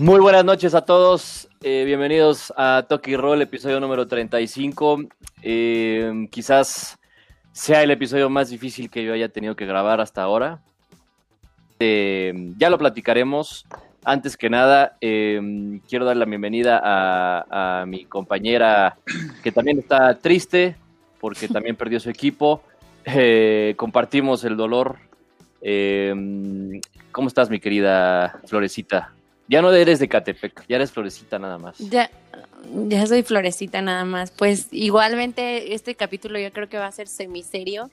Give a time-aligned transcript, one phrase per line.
[0.00, 5.02] Muy buenas noches a todos, eh, bienvenidos a Toki Roll, episodio número 35.
[5.42, 6.98] Eh, quizás
[7.52, 10.62] sea el episodio más difícil que yo haya tenido que grabar hasta ahora.
[11.80, 13.66] Eh, ya lo platicaremos.
[14.02, 18.96] Antes que nada, quiero dar la bienvenida a, a, mi compañera
[19.42, 20.76] que también está triste
[21.20, 22.62] porque también perdió su equipo.
[23.76, 24.96] compartimos el dolor.
[27.12, 29.12] ¿Cómo estás, mi querida Florecita?
[29.50, 31.76] Ya no eres de Catepec, ya eres Florecita nada más.
[31.78, 32.08] Ya,
[32.86, 34.30] ya soy Florecita nada más.
[34.30, 37.90] Pues igualmente este capítulo yo creo que va a ser semiserio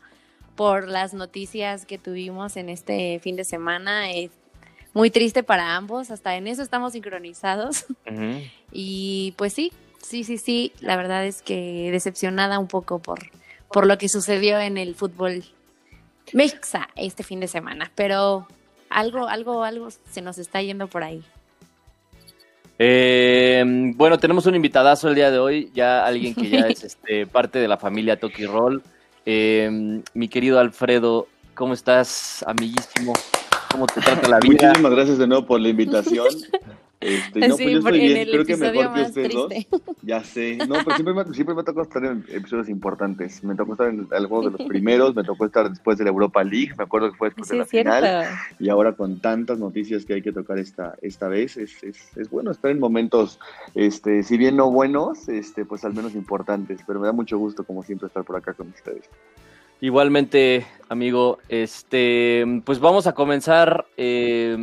[0.56, 4.12] por las noticias que tuvimos en este fin de semana.
[4.12, 4.30] Es
[4.94, 7.88] muy triste para ambos, hasta en eso estamos sincronizados.
[8.72, 13.18] Y pues sí, sí, sí, sí, la verdad es que decepcionada un poco por,
[13.72, 15.44] por lo que sucedió en el fútbol
[16.34, 18.48] mexa este fin de semana, pero
[18.92, 21.24] algo, algo, algo se nos está yendo por ahí.
[22.80, 23.64] Eh,
[23.96, 27.60] bueno, tenemos un invitadazo el día de hoy, ya alguien que ya es este, parte
[27.60, 28.82] de la familia Toki Roll.
[29.26, 33.14] Eh, mi querido Alfredo, ¿cómo estás, amiguísimo?
[33.72, 34.68] ¿Cómo te trata la vida?
[34.68, 36.28] Muchísimas gracias de nuevo por la invitación.
[37.00, 39.54] Este, no, pues yo estoy bien, creo que mejor que ustedes dos.
[40.02, 43.44] Ya sé, no, pero siempre me, siempre me tocó estar en episodios importantes.
[43.44, 46.44] Me tocó estar en algunos de los primeros, me tocó estar después de la Europa
[46.44, 48.26] League, me acuerdo que fue después de la final.
[48.60, 52.30] Y ahora con tantas noticias que hay que tocar esta, esta vez, es, es, es,
[52.30, 53.40] bueno estar en momentos,
[53.76, 56.82] este, si bien no buenos, este, pues al menos importantes.
[56.88, 59.08] Pero me da mucho gusto, como siempre, estar por acá con ustedes.
[59.80, 64.58] Igualmente, amigo, este, pues vamos a comenzar eh,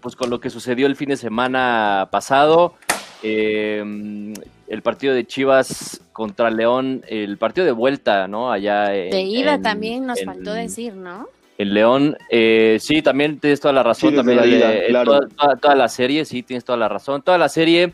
[0.00, 2.74] pues con lo que sucedió el fin de semana pasado.
[3.22, 4.34] Eh,
[4.66, 8.50] el partido de Chivas contra León, el partido de vuelta, ¿no?
[8.50, 8.88] Allá.
[8.88, 11.28] de ida también nos faltó decir, ¿no?
[11.58, 14.16] En León, eh, sí, también tienes toda la razón.
[14.16, 14.38] también,
[15.60, 17.22] toda, la serie, sí, tienes toda la razón.
[17.22, 17.92] Toda la serie,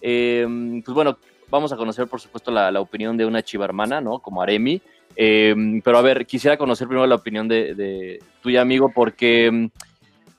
[0.00, 4.18] pues bueno, vamos a conocer, por supuesto, la, la opinión de una chiva hermana, ¿no?
[4.18, 4.80] Como Aremi.
[5.16, 9.70] Em, pero a ver, quisiera conocer primero la opinión de, de tuya, amigo, porque em,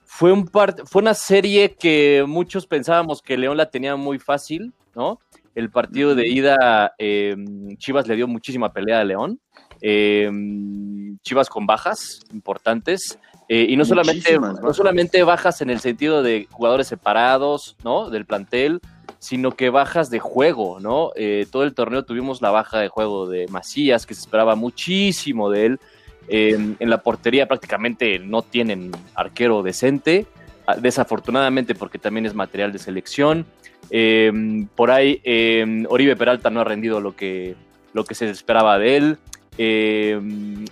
[0.06, 5.20] fue, un fue una serie que muchos pensábamos que León la tenía muy fácil, ¿no?
[5.56, 9.40] El partido de ida, em, Chivas le dio muchísima pelea a León.
[11.22, 13.20] Chivas con bajas importantes.
[13.50, 18.10] Eh, y no solamente, no solamente bajas en el sentido de jugadores separados, ¿no?
[18.10, 18.80] Del plantel,
[19.20, 21.12] sino que bajas de juego, ¿no?
[21.16, 25.50] Eh, todo el torneo tuvimos la baja de juego de Macías, que se esperaba muchísimo
[25.50, 25.80] de él.
[26.28, 30.26] en la portería prácticamente no tienen arquero decente,
[30.68, 33.46] ah, desafortunadamente porque también es material de selección.
[33.90, 35.22] Em, por ahí
[35.90, 37.56] Oribe Peralta no ha rendido lo que,
[37.94, 39.18] lo que se esperaba de él.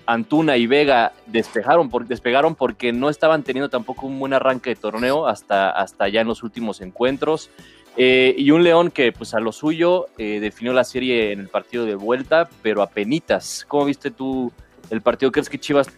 [0.06, 4.76] Antuna y Vega despegaron, por, despegaron porque no estaban teniendo tampoco un buen arranque de
[4.76, 7.50] torneo hasta, hasta ya en los últimos encuentros.
[7.98, 11.50] Eh, y un León que pues a lo suyo eh, definió la serie en el
[11.50, 13.66] partido de vuelta, pero a penitas.
[13.68, 14.52] ¿Cómo viste tú
[14.90, 15.32] el partido?
[15.32, 15.90] ¿Crees que Chivas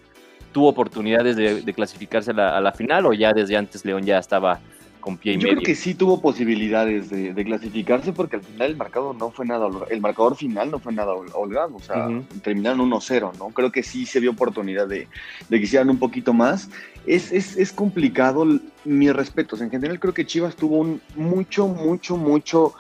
[0.52, 4.60] tuvo oportunidades de, clasificarse a la, final o ya desde antes León ya estaba
[5.04, 8.78] con pie y Yo creo que sí tuvo posibilidades de, clasificarse porque al final el
[8.78, 12.08] marcador no fue nada, el marcador final no fue nada holgado, o sea,
[12.42, 13.50] terminaron 1-0, ¿no?
[13.50, 15.10] Creo que sí se dio oportunidad de,
[15.50, 16.70] de que hicieran un poquito más
[17.06, 18.46] es, es, es complicado.
[18.86, 19.62] Mis respetos.
[19.62, 22.74] En general, creo que Chivas tuvo un mucho, mucho, mucho,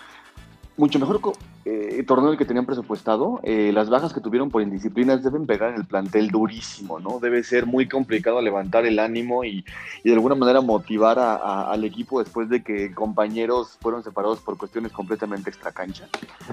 [0.77, 1.21] mucho mejor
[1.65, 3.39] eh, torneo del que tenían presupuestado.
[3.43, 7.19] Eh, las bajas que tuvieron por indisciplinas deben pegar en el plantel durísimo, ¿no?
[7.19, 9.63] Debe ser muy complicado levantar el ánimo y,
[10.03, 14.57] y de alguna manera motivar a, al equipo después de que compañeros fueron separados por
[14.57, 16.07] cuestiones completamente extracancha.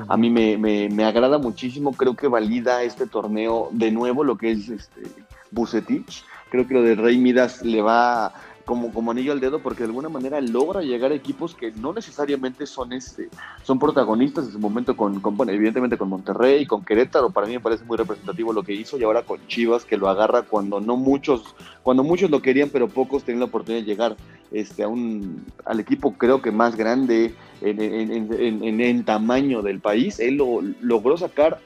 [0.08, 1.92] A mí me, me, me, agrada muchísimo.
[1.92, 5.02] Creo que valida este torneo de nuevo lo que es este,
[5.50, 8.32] Bucetich Creo que lo de Rey Midas le va
[8.70, 11.92] como, como anillo al dedo porque de alguna manera logra llegar a equipos que no
[11.92, 13.28] necesariamente son este
[13.64, 17.60] son protagonistas en su momento con, bueno, evidentemente con Monterrey, con Querétaro, para mí me
[17.60, 20.96] parece muy representativo lo que hizo y ahora con Chivas que lo agarra cuando no
[20.96, 24.16] muchos cuando muchos lo querían pero pocos tenían la oportunidad de llegar
[24.52, 29.80] este a un al equipo creo que más grande en, en, en, en tamaño del
[29.80, 31.58] país, él lo logró sacar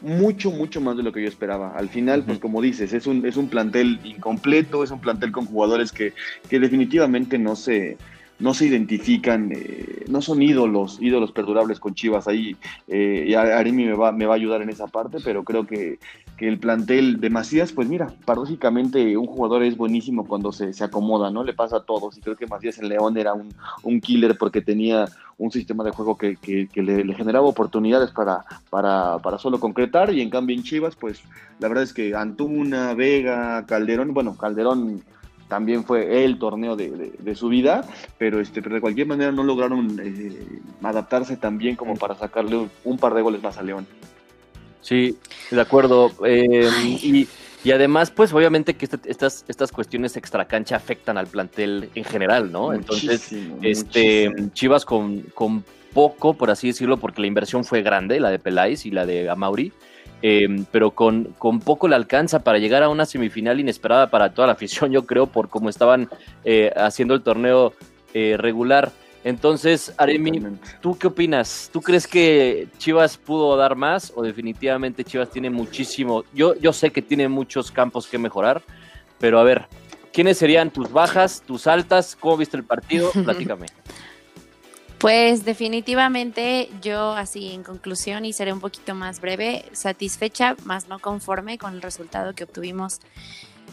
[0.00, 1.76] mucho, mucho más de lo que yo esperaba.
[1.76, 5.46] Al final, pues como dices, es un, es un plantel incompleto, es un plantel con
[5.46, 6.12] jugadores que,
[6.48, 7.96] que definitivamente no se,
[8.38, 12.56] no se identifican, eh, no son ídolos, ídolos perdurables con Chivas ahí.
[12.88, 15.98] Eh, Arimi me va, me va a ayudar en esa parte, pero creo que,
[16.36, 20.84] que el plantel de Macías, pues mira, paradójicamente un jugador es buenísimo cuando se, se,
[20.84, 21.44] acomoda, ¿no?
[21.44, 22.18] Le pasa a todos.
[22.18, 25.06] Y creo que Macías en León era un, un killer porque tenía
[25.38, 30.12] un sistema de juego que, que, le, generaba oportunidades para, para, para, solo concretar.
[30.12, 31.22] Y en cambio en Chivas, pues
[31.58, 35.02] la verdad es que Antuna, Vega, Calderón, bueno, Calderón
[35.48, 37.84] también fue el torneo de, su vida,
[38.18, 42.68] pero, este, pero de cualquier manera no lograron eh, adaptarse tan bien como para sacarle
[42.84, 43.86] un, par de goles más a León.
[44.80, 45.18] Sí,
[45.50, 46.12] de acuerdo.
[46.24, 46.68] Eh,
[47.02, 47.28] y,
[47.72, 52.72] además, pues obviamente que este, estas, estas cuestiones extracancha afectan al plantel en general, ¿no?
[52.72, 53.32] Entonces,
[53.62, 58.38] este Chivas con, con poco, por así decirlo, porque la inversión fue grande, la de
[58.38, 59.72] Peláez y la de Amauri,
[60.22, 64.46] Em, pero con, con, poco le alcanza para llegar a una semifinal inesperada para toda
[64.46, 66.08] la afición, yo creo, por cómo estaban
[66.44, 67.74] eh, haciendo el torneo
[68.14, 68.92] eh, regular.
[69.24, 70.40] Entonces, Aremi,
[70.80, 71.68] ¿tú qué opinas?
[71.72, 76.24] ¿Tú crees que Chivas pudo dar más o definitivamente Chivas tiene muchísimo?
[76.32, 78.62] Yo, yo sé que tiene muchos campos que mejorar,
[79.18, 79.66] pero a ver,
[80.12, 82.14] ¿quiénes serían tus bajas, tus altas?
[82.14, 83.10] ¿Cómo viste el partido?
[83.24, 83.66] Platícame.
[84.98, 90.98] Pues definitivamente yo así en conclusión y seré un poquito más breve, satisfecha, más no
[90.98, 93.00] conforme con el resultado que obtuvimos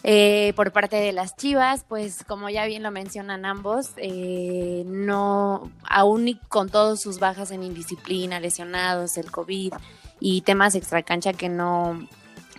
[0.04, 5.72] eh, por parte de las Chivas, pues como ya bien lo mencionan ambos, eh, no,
[5.86, 9.74] aún con todas sus bajas en indisciplina, lesionados, el COVID
[10.20, 12.06] y temas extracancha que no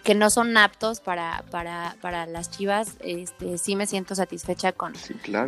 [0.05, 4.93] que no son aptos para, para, para las Chivas, este, sí me siento satisfecha con,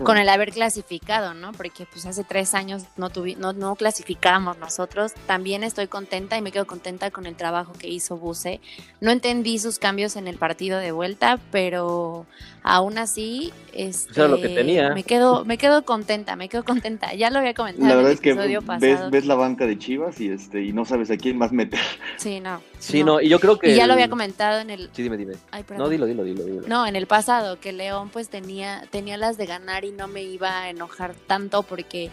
[0.03, 1.53] con el haber clasificado, ¿no?
[1.53, 5.13] Porque pues hace tres años no, tuvi, no, no clasificábamos nosotros.
[5.27, 8.61] También estoy contenta y me quedo contenta con el trabajo que hizo Buse.
[9.03, 12.25] No entendí sus cambios en el partido de vuelta, pero
[12.63, 14.95] aún así, este, lo que tenía.
[14.95, 17.13] me quedo, me quedo contenta, me quedo contenta.
[17.15, 17.89] Ya lo había comentado.
[17.89, 21.11] La verdad es que ves, ves, la banca de Chivas y este, y no sabes
[21.11, 21.81] a quién más meter.
[22.17, 22.63] Sí, no.
[22.79, 23.73] Sí, no, y yo creo que.
[23.73, 24.91] Y ya lo había comentado en el...
[24.93, 25.35] Sí, dime, dime.
[25.77, 29.47] no, dilo, dilo, dilo, No, en el pasado, que León pues tenía, tenía las de
[29.47, 32.11] ganar y no me iba a enojar tanto porque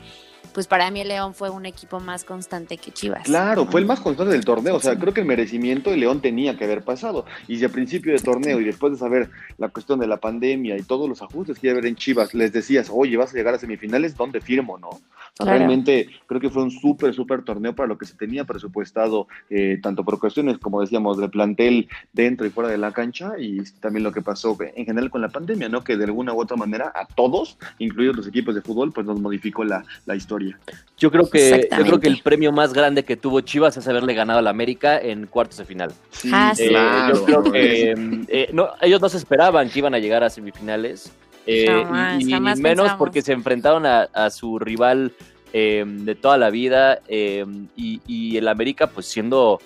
[0.54, 3.24] pues para mí el León fue un equipo más constante que Chivas.
[3.24, 4.76] Claro, fue el más constante del torneo.
[4.76, 7.26] O sea, creo que el merecimiento de León tenía que haber pasado.
[7.48, 10.78] Y si a principio de torneo y después de saber la cuestión de la pandemia
[10.78, 13.38] y todos los ajustes que iba a haber en Chivas, les decías, oye, vas a
[13.38, 15.02] llegar a semifinales, ¿dónde firmo, no?
[15.40, 19.80] Realmente creo que fue un súper, súper torneo para lo que se tenía presupuestado, eh,
[19.82, 24.04] tanto por cuestiones, como decíamos, de plantel dentro y fuera de la cancha, y también
[24.04, 25.84] lo que pasó en general con la pandemia, ¿no?
[25.84, 29.20] Que de alguna u otra manera a todos, incluidos los equipos de fútbol, pues nos
[29.20, 30.43] modificó la, la historia.
[30.98, 34.13] Yo creo que yo creo que el premio más grande que tuvo Chivas es haberle
[34.13, 35.92] ganado a la América en cuartos de final.
[36.12, 36.72] Sí, ah, eh,
[37.13, 37.94] yo creo que
[38.28, 41.12] eh, no, ellos no se esperaban que iban a llegar a semifinales.
[41.45, 41.68] Eh,
[42.19, 45.12] y, menos porque se enfrentaron a, su rival
[45.51, 49.60] de toda la vida y, y, el América pues siendo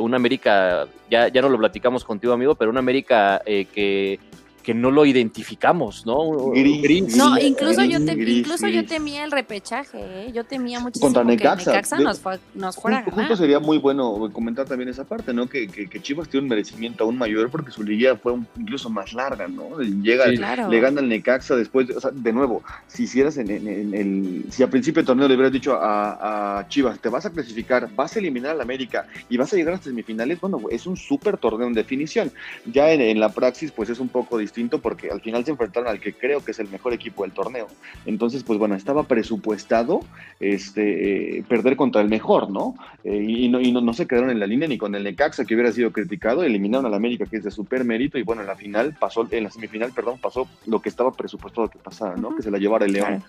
[0.00, 4.18] una América, ya, ya no lo platicamos contigo amigo, pero una América que
[4.64, 6.50] que no lo identificamos, ¿no?
[6.50, 7.16] Gris.
[7.16, 10.32] No, incluso, yo, incluso yo temía el repechaje, ¿eh?
[10.32, 11.70] yo temía muchísimo Contra Necaxa.
[11.70, 12.22] que Necaxa nos,
[12.54, 13.36] nos fuera a ganar.
[13.36, 15.46] sería muy bueno comentar también esa parte, ¿no?
[15.46, 19.46] Que, que, Chivas tiene un merecimiento aún mayor porque su liga fue incluso más larga,
[19.48, 19.78] ¿no?
[19.80, 24.62] Llega, le gana el Necaxa después, o sea, de nuevo, si hicieras en, el, si
[24.62, 28.16] al principio del torneo le hubieras dicho a, a, Chivas, te vas a clasificar, vas
[28.16, 31.36] a eliminar al América y vas a llegar a las semifinales, bueno, es un súper
[31.36, 32.32] torneo en definición.
[32.64, 35.88] Ya en, en la praxis, pues es un poco distinto porque al final se enfrentaron
[35.88, 37.66] al que creo que es el mejor equipo del torneo.
[38.06, 40.00] Entonces, pues bueno, estaba presupuestado
[40.40, 42.76] este, eh, perder contra el mejor, ¿no?
[43.02, 45.54] Eh, y, no, y no, se quedaron en la línea ni con el Necaxa, que
[45.54, 48.56] hubiera sido criticado, eliminaron al América, que es de super mérito, y bueno, en la
[48.56, 52.34] final pasó, en la semifinal, perdón, pasó lo que estaba presupuestado que pasara, ¿no?
[52.36, 53.24] Que se la llevara el León.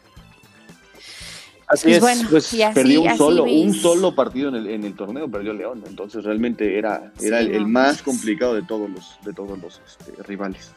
[1.67, 5.27] Así pues es, pues perdió un solo, un solo partido en el, en el torneo,
[5.27, 9.81] perdió León, entonces realmente era, era el, más complicado de todos los, de todos los
[9.85, 10.71] este, rivales.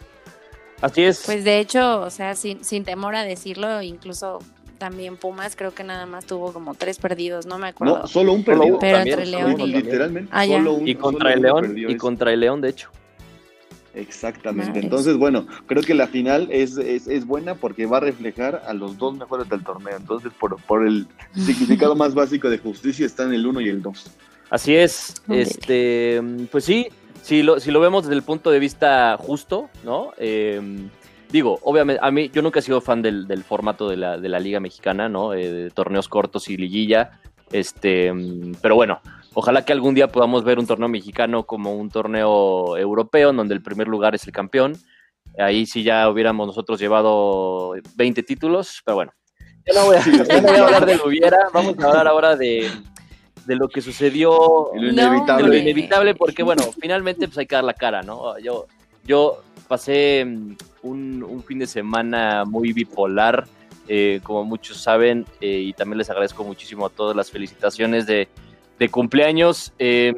[0.80, 1.22] Así es.
[1.26, 4.40] Pues de hecho, o sea, sin, sin temor a decirlo, incluso
[4.78, 7.98] también Pumas creo que nada más tuvo como tres perdidos, no me acuerdo.
[7.98, 8.78] No, solo un perdido.
[8.78, 9.66] Pero entre León y...
[9.66, 12.90] Literalmente, ah, solo un, y contra el León, y contra el León, de hecho.
[13.94, 14.78] Exactamente.
[14.78, 18.72] Entonces, bueno, creo que la final es, es, es, buena porque va a reflejar a
[18.72, 19.96] los dos mejores del torneo.
[19.96, 24.10] Entonces, por, por el significado más básico de justicia están el uno y el dos.
[24.50, 25.14] Así es.
[25.28, 26.86] Este, pues sí,
[27.22, 30.12] si lo, si lo vemos desde el punto de vista justo, ¿no?
[30.16, 30.88] Em,
[31.30, 34.40] digo, obviamente, a mí, yo nunca he sido fan del, formato de la, de la,
[34.40, 35.34] Liga Mexicana, ¿no?
[35.34, 37.20] Eh, de torneos cortos y liguilla.
[37.50, 38.12] Este,
[38.60, 39.00] pero bueno,
[39.34, 43.54] ojalá que algún día podamos ver un torneo mexicano como un torneo europeo, en donde
[43.54, 44.76] el primer lugar es el campeón.
[45.38, 49.12] Ahí sí ya hubiéramos nosotros llevado 20 títulos, pero bueno.
[49.66, 52.08] Ya no voy a, ya no voy a hablar de lo hubiera, vamos a hablar
[52.08, 52.70] ahora de,
[53.48, 55.44] de lo que sucedió, lo inevitable.
[55.44, 58.38] De lo inevitable, porque bueno, finalmente pues hay que dar la cara, ¿no?
[58.38, 58.66] Yo,
[59.04, 63.48] yo pasé mm, un, fin de semana muy bipolar,
[63.88, 68.28] eh, como muchos saben, eh, y también les agradezco muchísimo a todas las felicitaciones de,
[68.78, 69.72] de cumpleaños.
[69.78, 70.12] Eh,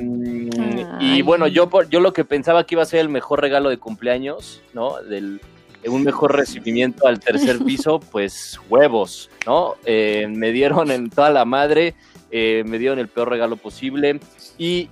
[0.99, 3.79] y bueno, yo, yo lo que pensaba que iba a ser el mejor regalo de
[3.79, 5.01] cumpleaños, ¿no?
[5.03, 5.41] Del,
[5.89, 9.77] un mejor recibimiento al tercer piso, pues huevos, ¿no?
[9.85, 11.95] Eh, me dieron en toda la madre,
[12.31, 14.21] eh, me dieron el peor regalo posible.
[14.59, 14.89] Y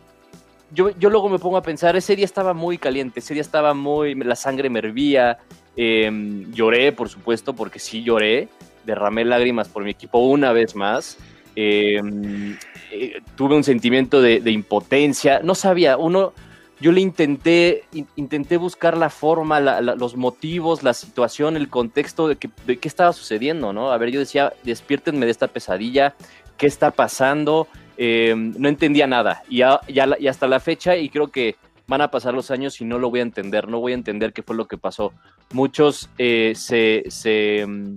[0.73, 3.75] yo, yo, luego me pongo a pensar, ese día estaba muy caliente, ese día estaba
[3.75, 5.39] muy, la sangre me hervía,
[5.77, 8.49] em, lloré, por supuesto, porque sí lloré,
[8.85, 11.17] derramé lágrimas por mi equipo una vez más,
[11.57, 12.57] em,
[12.93, 16.35] eh, tuve un sentimiento de, de, impotencia, no sabía, uno,
[16.81, 17.85] yo le intenté,
[18.17, 23.13] intenté buscar la forma, los motivos, la situación, el contexto de, que, de qué estaba
[23.13, 23.91] sucediendo, ¿no?
[23.91, 26.15] A ver, yo decía, despiértenme de esta pesadilla,
[26.57, 27.67] ¿qué está pasando?
[27.97, 31.57] Eh, no entendía nada y, ya, y hasta la fecha, y creo que
[31.89, 34.33] van a pasar los años y no lo voy a entender, no voy a entender
[34.33, 35.13] qué fue lo que pasó.
[35.53, 37.97] Muchos eh, se, se, mm,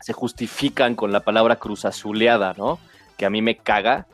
[0.00, 2.80] se justifican con la palabra cruzazuleada, ¿no?
[3.16, 4.08] Que a mí me caga,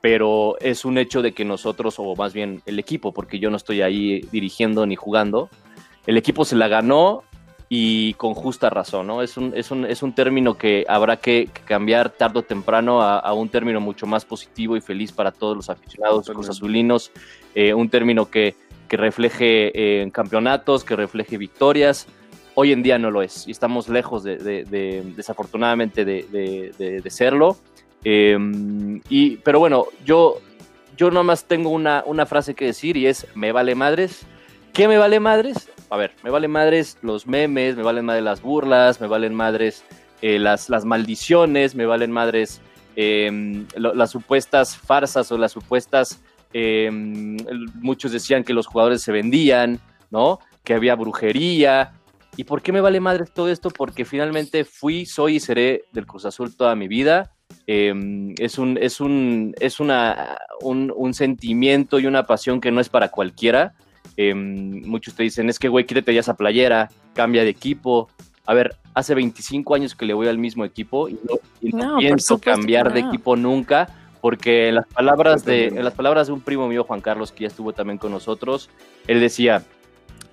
[0.00, 3.56] pero es un hecho de que nosotros, o más bien el equipo, porque yo no
[3.56, 5.50] estoy ahí dirigiendo ni jugando,
[6.06, 7.22] el equipo se la ganó
[7.68, 9.22] y con justa razón, ¿no?
[9.22, 13.32] Es un, es un, es un término que habrá que, cambiar tarde o temprano a,
[13.32, 17.12] un término mucho más positivo y feliz para todos los aficionados los azulinos,
[17.54, 18.56] eh, un término que,
[18.88, 19.70] que refleje
[20.02, 22.08] eh, campeonatos, que refleje victorias.
[22.56, 27.56] Hoy en día no lo es y estamos lejos de, de desafortunadamente de, serlo
[28.04, 30.40] Em, y, pero bueno, yo,
[30.96, 34.26] yo nomás tengo una, una frase que decir y es, me vale madres.
[34.72, 35.68] ¿Qué me vale madres?
[35.90, 39.84] A ver, me vale madres los memes, me valen madres las burlas, me valen madres
[40.22, 42.60] eh, las, las maldiciones, me valen madres
[42.96, 46.22] em, las supuestas farsas o las supuestas...
[46.52, 47.36] Em,
[47.74, 49.78] muchos decían que los jugadores se vendían,
[50.10, 50.40] ¿no?
[50.64, 51.92] Que había brujería.
[52.36, 53.70] ¿Y por qué me vale madres todo esto?
[53.70, 57.30] Porque finalmente fui, soy y seré del Cruz Azul toda mi vida
[57.72, 62.88] Em, es un, es, un, es una, un, sentimiento y una pasión que no es
[62.88, 63.74] para cualquiera.
[64.16, 68.08] Em, muchos te dicen, es que, güey, quítate ya esa playera, cambia de equipo.
[68.44, 71.16] A ver, hace 25 años que le voy al mismo equipo y
[71.72, 73.86] no, pienso cambiar de equipo nunca,
[74.20, 77.42] porque en las, palabras de, en las palabras de un primo mío, Juan Carlos, que
[77.42, 78.68] ya estuvo también con nosotros,
[79.06, 79.62] él decía,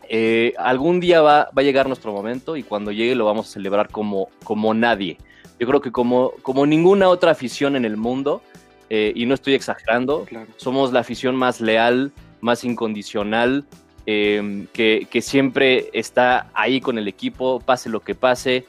[0.10, 3.52] eh, algún día va, va, a llegar nuestro momento y cuando llegue lo vamos a
[3.52, 5.20] celebrar como, como nadie.
[5.60, 8.42] Yo creo que como, como ninguna otra afición en el mundo,
[8.90, 10.26] eh, y no estoy exagerando,
[10.56, 13.66] somos la afición más leal, más incondicional,
[14.06, 18.66] em, que, que, siempre está ahí con el equipo, pase lo que pase.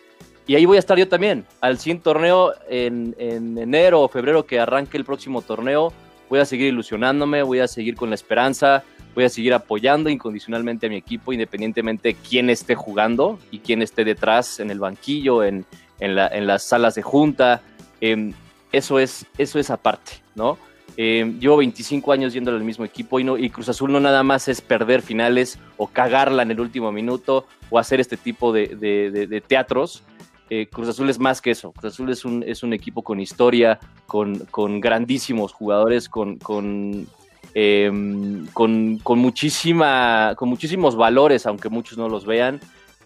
[0.47, 1.45] Y ahí voy a estar yo también.
[1.61, 5.93] Al siguiente torneo, en, en enero o febrero que arranque el próximo torneo,
[6.29, 8.83] voy a seguir ilusionándome, voy a seguir con la esperanza,
[9.15, 14.05] voy a seguir apoyando incondicionalmente a mi equipo, independientemente quién esté jugando y quién esté
[14.05, 15.65] detrás en el banquillo, en,
[16.01, 17.63] en, la, en las salas de junta.
[18.01, 18.33] Em,
[18.73, 20.59] eso, es, eso es aparte, ¿no?
[21.01, 24.25] Eh, llevo 25 años yendo al mismo equipo y, no, y Cruz Azul no nada
[24.25, 29.43] más es perder finales o cagarla en el último minuto o hacer este tipo de,
[29.47, 30.03] teatros.
[30.51, 31.71] Eh, Cruz Azul es más que eso.
[31.71, 37.07] Cruz Azul es un, es un equipo con historia, con, con grandísimos jugadores, con, con,
[37.55, 42.59] em, con, muchísima, con muchísimos valores, aunque muchos no los vean.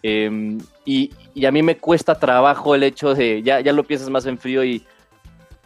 [0.03, 1.11] Em, y,
[1.47, 4.65] a mí me cuesta trabajo el hecho de, ya, ya lo piensas más en frío
[4.65, 4.85] y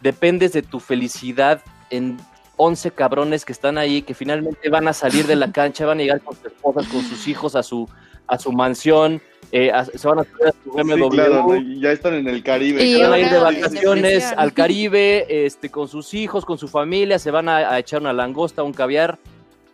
[0.01, 2.17] dependes de tu felicidad en
[2.55, 6.01] 11 cabrones que están ahí, que finalmente van a salir de la cancha, van a
[6.01, 7.89] llegar con sus esposas, con sus hijos a su,
[8.27, 11.79] a su mansión, eh, se van a subir a su BMW.
[11.79, 12.83] ya están en el Caribe.
[12.83, 17.17] Y van a ir de vacaciones al Caribe, este, con sus hijos, con su familia,
[17.17, 19.17] se van a, a echar una langosta, un caviar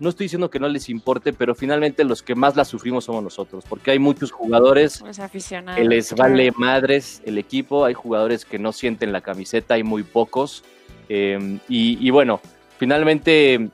[0.04, 3.24] no estoy diciendo que no les importe, pero finalmente los que más la sufrimos somos
[3.24, 5.02] nosotros, porque hay muchos jugadores
[5.76, 10.04] que les vale madres el equipo, hay jugadores que no sienten la camiseta, hay muy
[10.04, 10.66] pocos.
[11.08, 12.42] Em, y, bueno,
[12.78, 13.70] finalmente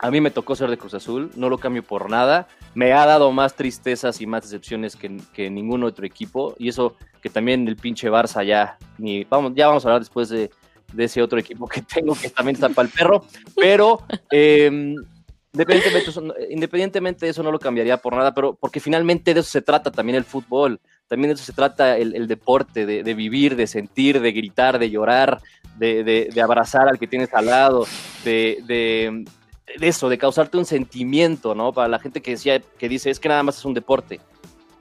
[0.00, 2.48] a mí me tocó ser de Cruz Azul, no lo cambio por nada.
[2.74, 6.56] Me ha dado más tristezas y más decepciones que, ningún otro equipo.
[6.58, 10.28] Y eso que también el pinche Barça ya, ni, vamos, ya vamos a hablar después
[10.30, 10.50] de,
[10.98, 13.24] ese otro equipo que tengo que también está para el perro.
[13.54, 14.96] Pero eh,
[15.54, 19.92] Independientemente, de eso no lo cambiaría por nada, pero porque finalmente de eso se trata
[19.92, 24.32] también el fútbol, también de eso se trata el, deporte, de, vivir, de sentir, de
[24.32, 25.40] gritar, de llorar,
[25.78, 27.86] de, abrazar al que tienes al lado,
[28.24, 29.24] de,
[29.80, 31.72] eso, de causarte un sentimiento, ¿no?
[31.72, 34.20] Para la gente que decía, que dice, es que nada más es un deporte.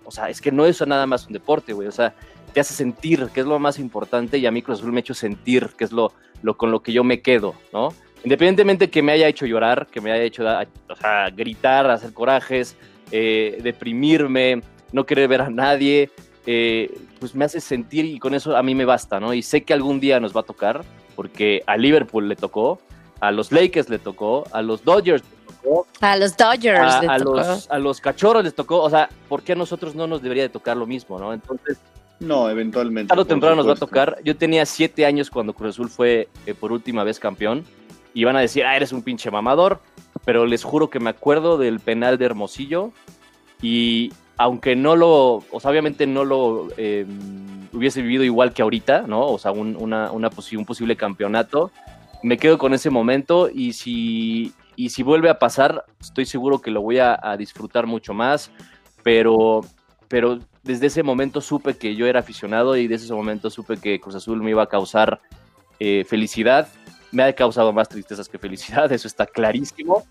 [0.05, 1.87] O sea, es que no es nada más un deporte, güey.
[1.87, 2.13] O sea,
[2.53, 5.01] te hace sentir, que es lo más importante, y a mí Cruz Azul me ha
[5.01, 7.93] hecho sentir, que es lo, lo con lo que yo me quedo, ¿no?
[8.23, 12.77] Independientemente que me haya hecho llorar, que me haya hecho o sea, gritar, hacer corajes,
[13.11, 14.61] eh, deprimirme,
[14.91, 16.09] no querer ver a nadie,
[16.45, 16.89] eh,
[17.19, 19.33] pues me hace sentir y con eso a mí me basta, ¿no?
[19.33, 20.83] Y sé que algún día nos va a tocar,
[21.15, 22.79] porque a Liverpool le tocó,
[23.19, 25.87] a los Lakers le tocó, a los Dodgers le tocó.
[26.01, 26.79] A los Dodgers.
[26.79, 28.81] A, los, a los cachorros les tocó.
[28.81, 31.33] O sea, ¿por qué a nosotros no nos debería de tocar lo mismo, no?
[31.33, 31.77] Entonces.
[32.19, 33.09] No, eventualmente.
[33.09, 34.17] Tarde o temprano nos va a tocar.
[34.23, 37.65] Yo tenía siete años cuando Cruz Azul fue eh, por última vez campeón.
[38.13, 39.79] Y van a decir, ah, eres un pinche mamador.
[40.25, 42.91] Pero les juro que me acuerdo del penal de Hermosillo.
[43.61, 49.03] Y aunque no lo, o sea, obviamente no lo em, hubiese vivido igual que ahorita,
[49.07, 49.25] ¿no?
[49.25, 51.71] O sea, un, una, una un posible campeonato,
[52.23, 56.71] me quedo con ese momento y si, y si vuelve a pasar, estoy seguro que
[56.71, 58.51] lo voy a, disfrutar mucho más,
[59.03, 59.61] pero,
[60.07, 63.99] pero desde ese momento supe que yo era aficionado y desde ese momento supe que
[63.99, 65.19] Cruz Azul me iba a causar
[65.79, 66.67] eh, felicidad.
[67.13, 70.05] Me ha causado más tristezas que felicidad, eso está clarísimo.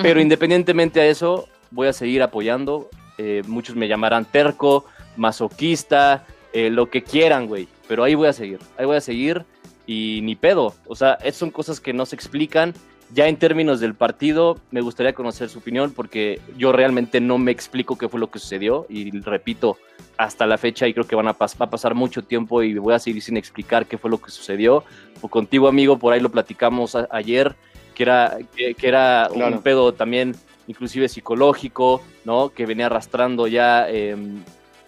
[0.00, 2.88] Pero independientemente a eso, voy a seguir apoyando
[3.18, 4.84] eh, muchos me llamarán terco,
[5.16, 7.68] masoquista, eh, lo que quieran, güey.
[7.88, 9.44] Pero ahí voy a seguir, ahí voy a seguir
[9.86, 10.74] y ni pedo.
[10.86, 12.74] O sea, son cosas que no se explican.
[13.14, 17.52] Ya en términos del partido, me gustaría conocer su opinión porque yo realmente no me
[17.52, 19.78] explico qué fue lo que sucedió y repito,
[20.16, 22.94] hasta la fecha y creo que van a va a pasar mucho tiempo y voy
[22.94, 24.84] a seguir sin explicar qué fue lo que sucedió.
[25.20, 27.54] O contigo, amigo, por ahí lo platicamos ayer,
[27.94, 30.34] que era, que, era un pedo también
[30.66, 32.48] inclusive psicológico, ¿no?
[32.48, 34.42] Que venía arrastrando ya em,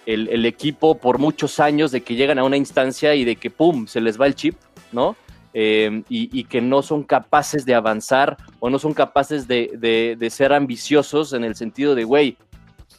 [0.06, 3.86] el, equipo por muchos años de que llegan a una instancia y de que, ¡pum!,
[3.86, 4.56] se les va el chip,
[4.90, 5.16] ¿no?
[5.54, 11.32] Em, y, que no son capaces de avanzar o no son capaces de, ser ambiciosos
[11.32, 12.36] en el sentido de, güey,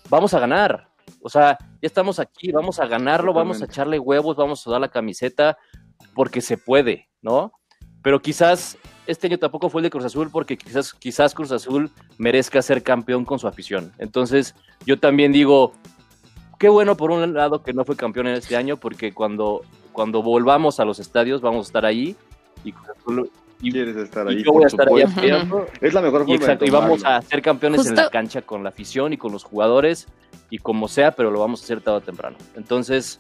[0.10, 0.90] vamos a ganar.
[1.22, 4.82] O sea, ya estamos aquí, vamos a ganarlo, vamos a echarle huevos, vamos a dar
[4.82, 5.58] la camiseta,
[6.16, 7.52] porque se puede, ¿no?
[8.02, 11.92] Pero quizás este año tampoco fue el de Cruz Azul porque quizás, quizás Cruz Azul
[12.18, 13.94] merezca ser campeón con su afición.
[14.00, 15.74] Entonces, yo también digo,
[16.58, 20.24] qué bueno por un lado que no fue campeón en este año porque cuando, cuando
[20.24, 22.16] volvamos a los estadios vamos a estar ahí
[22.64, 24.44] y Cruz Azul quieres estar ahí.
[24.44, 25.02] yo voy a estar ahí
[25.82, 28.70] Es la mejor forma y, y vamos a ser campeones en la cancha con la
[28.70, 30.08] afición y con los jugadores
[30.50, 32.38] y como sea, pero lo vamos a hacer tarde o temprano.
[32.56, 33.20] Entonces.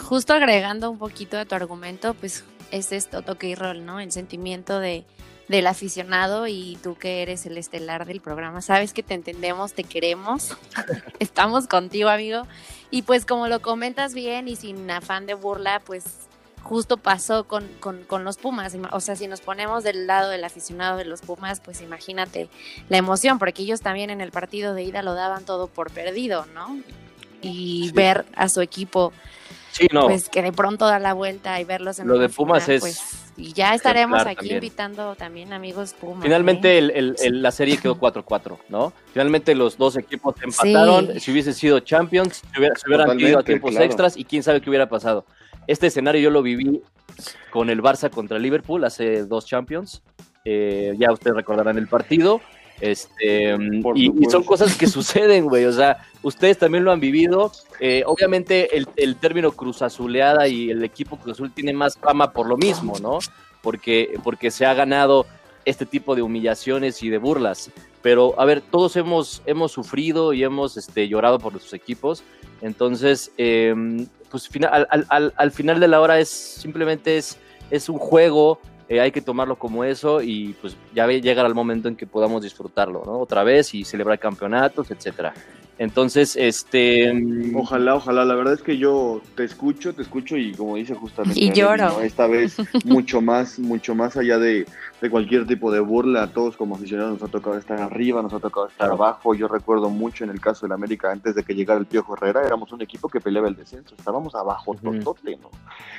[0.00, 4.00] Justo agregando un poquito de tu argumento, pues es esto, toque y rol, ¿no?
[4.00, 5.04] El sentimiento de,
[5.48, 9.84] del aficionado y tú que eres el estelar del programa, sabes que te entendemos, te
[9.84, 10.56] queremos,
[11.18, 12.42] estamos contigo, amigo.
[12.90, 16.25] Y pues como lo comentas bien y sin afán de burla, pues
[16.66, 18.76] justo pasó con, con, los Pumas.
[18.92, 22.48] O sea, si nos ponemos del lado del aficionado de los Pumas, pues imagínate
[22.88, 26.46] la emoción, porque ellos también en el partido de ida lo daban todo por perdido,
[26.54, 26.78] ¿no?
[27.40, 29.12] Y ver a su equipo
[29.90, 32.80] pues que de pronto da la vuelta y verlos en Lo de Pumas es.
[32.80, 36.22] Pues, y ya estaremos aquí invitando también amigos Pumas.
[36.22, 37.14] Finalmente ¿eh?
[37.30, 38.94] la serie quedó 4-4, ¿no?
[39.12, 41.20] Finalmente los dos equipos empataron.
[41.20, 44.88] Si hubiese sido Champions, se, hubieran ido a tiempos extras y quién sabe qué hubiera
[44.88, 45.26] pasado.
[45.66, 46.82] Este escenario yo lo viví
[47.50, 50.02] con el Barça contra Liverpool hace dos Champions.
[50.44, 52.40] Eh, ya ustedes recordarán el partido.
[52.80, 53.56] Este,
[53.94, 55.64] y, son cosas que suceden, güey.
[55.64, 57.50] O sea, ustedes también lo han vivido.
[57.80, 62.32] Eh, obviamente, el, el, término Cruz Azuleada y el equipo Cruz Azul tiene más fama
[62.32, 63.18] por lo mismo, ¿no?
[63.62, 65.26] Porque, porque se ha ganado
[65.64, 67.70] este tipo de humillaciones y de burlas.
[68.02, 72.22] Pero, a ver, todos hemos, hemos sufrido y hemos este, llorado por nuestros equipos.
[72.62, 77.38] Entonces, em, pues al, al, al, final de la hora es simplemente es,
[77.70, 81.88] es un juego eh, hay que tomarlo como eso y pues ya llegar al momento
[81.88, 83.18] en que podamos disfrutarlo, ¿no?
[83.18, 85.34] Otra vez y celebrar campeonatos, etcétera.
[85.78, 87.12] Entonces, este...
[87.54, 88.24] Ojalá, ojalá.
[88.24, 91.38] La verdad es que yo te escucho, te escucho y como dice justamente...
[91.38, 92.00] Y lloro.
[92.00, 94.66] Esta vez mucho más, mucho más allá de,
[95.00, 96.24] de, cualquier tipo de burla.
[96.24, 99.34] A todos como aficionados nos ha tocado estar arriba, nos ha tocado estar abajo.
[99.34, 102.44] Yo recuerdo mucho en el caso del América, antes de que llegara el Piojo Herrera,
[102.44, 103.94] éramos un equipo que peleaba el descenso.
[103.96, 105.50] Estábamos abajo, totote, ¿no?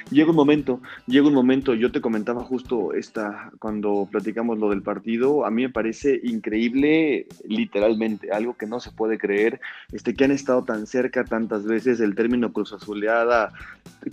[0.09, 4.81] Llega un momento, llega un momento, yo te comentaba justo esta, cuando platicamos lo del
[4.81, 9.59] partido, a mí me parece increíble, literalmente, algo que no se puede creer
[9.91, 13.51] este, que han estado tan cerca tantas veces, el término cruz azuleada,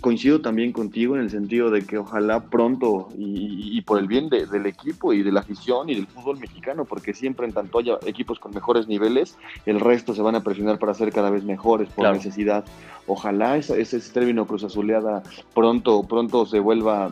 [0.01, 4.65] coincido también contigo en el sentido de que ojalá pronto y, por el bien del
[4.65, 8.39] equipo y de la afición y del fútbol mexicano, porque siempre en tanto haya equipos
[8.39, 12.11] con mejores niveles, el resto se van a presionar para ser cada vez mejores por
[12.11, 12.65] necesidad.
[13.07, 17.11] Ojalá ese, ese término cruz azuleada pronto, pronto se vuelva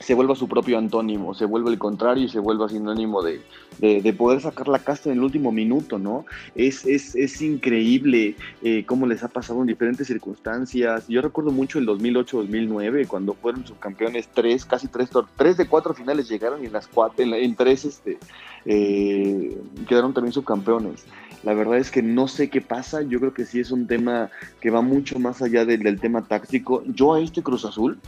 [0.00, 3.40] se vuelva su propio antónimo, se vuelva el contrario y se vuelva sinónimo de,
[3.78, 6.24] de, poder sacar la casta en el último minuto, ¿no?
[6.54, 11.06] Es, es, es increíble eh, cómo les ha pasado en diferentes circunstancias.
[11.08, 16.28] Yo recuerdo mucho el 2008-2009, cuando fueron subcampeones, tres, casi tres, tres de cuatro finales
[16.28, 18.18] llegaron y en las cuatro, en, tres este,
[18.64, 19.56] eh,
[19.88, 21.04] quedaron también subcampeones.
[21.42, 24.30] La verdad es que no sé qué pasa, yo creo que sí es un tema
[24.60, 26.84] que va mucho más allá del, del tema táctico.
[26.86, 27.98] Yo a este Cruz Azul,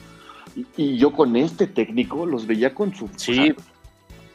[0.77, 3.09] y, yo con este técnico los veía con su...
[3.17, 3.55] Sí.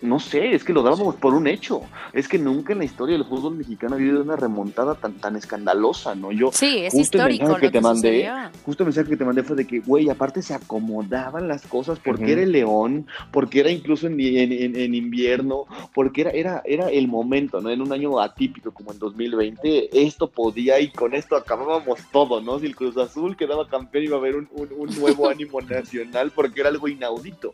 [0.01, 1.81] No sé, es que lo dábamos por un hecho.
[2.13, 5.35] Es que nunca en la historia del fútbol mexicano ha habido una remontada tan, tan
[5.35, 6.31] escandalosa, ¿no?
[6.31, 7.55] Yo, sí, es histórico.
[7.55, 8.29] que, te mandé,
[8.65, 11.99] justo el mensaje que te mandé fue de que, güey, aparte se acomodaban las cosas
[11.99, 17.07] porque era el León, porque era incluso en, en, invierno, porque era, era, era el
[17.07, 17.69] momento, ¿no?
[17.69, 22.59] En un año atípico como en 2020, esto podía y con esto acabábamos todo, ¿no?
[22.59, 26.61] Si el Cruz Azul quedaba campeón iba a haber un, un nuevo ánimo nacional porque
[26.61, 27.53] era algo inaudito.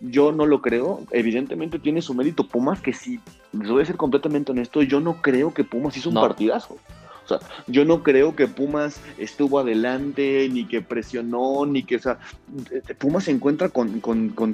[0.00, 1.00] Yo no lo creo.
[1.10, 3.20] Evidentemente tiene su mérito Pumas, que sí,
[3.52, 6.76] les voy a ser completamente honesto, yo no creo que Pumas hizo un partidazo.
[7.26, 12.00] O sea, yo no creo que Pumas estuvo adelante, ni que presionó, ni que, o
[12.00, 12.18] sea,
[12.98, 14.00] Pumas se encuentra con,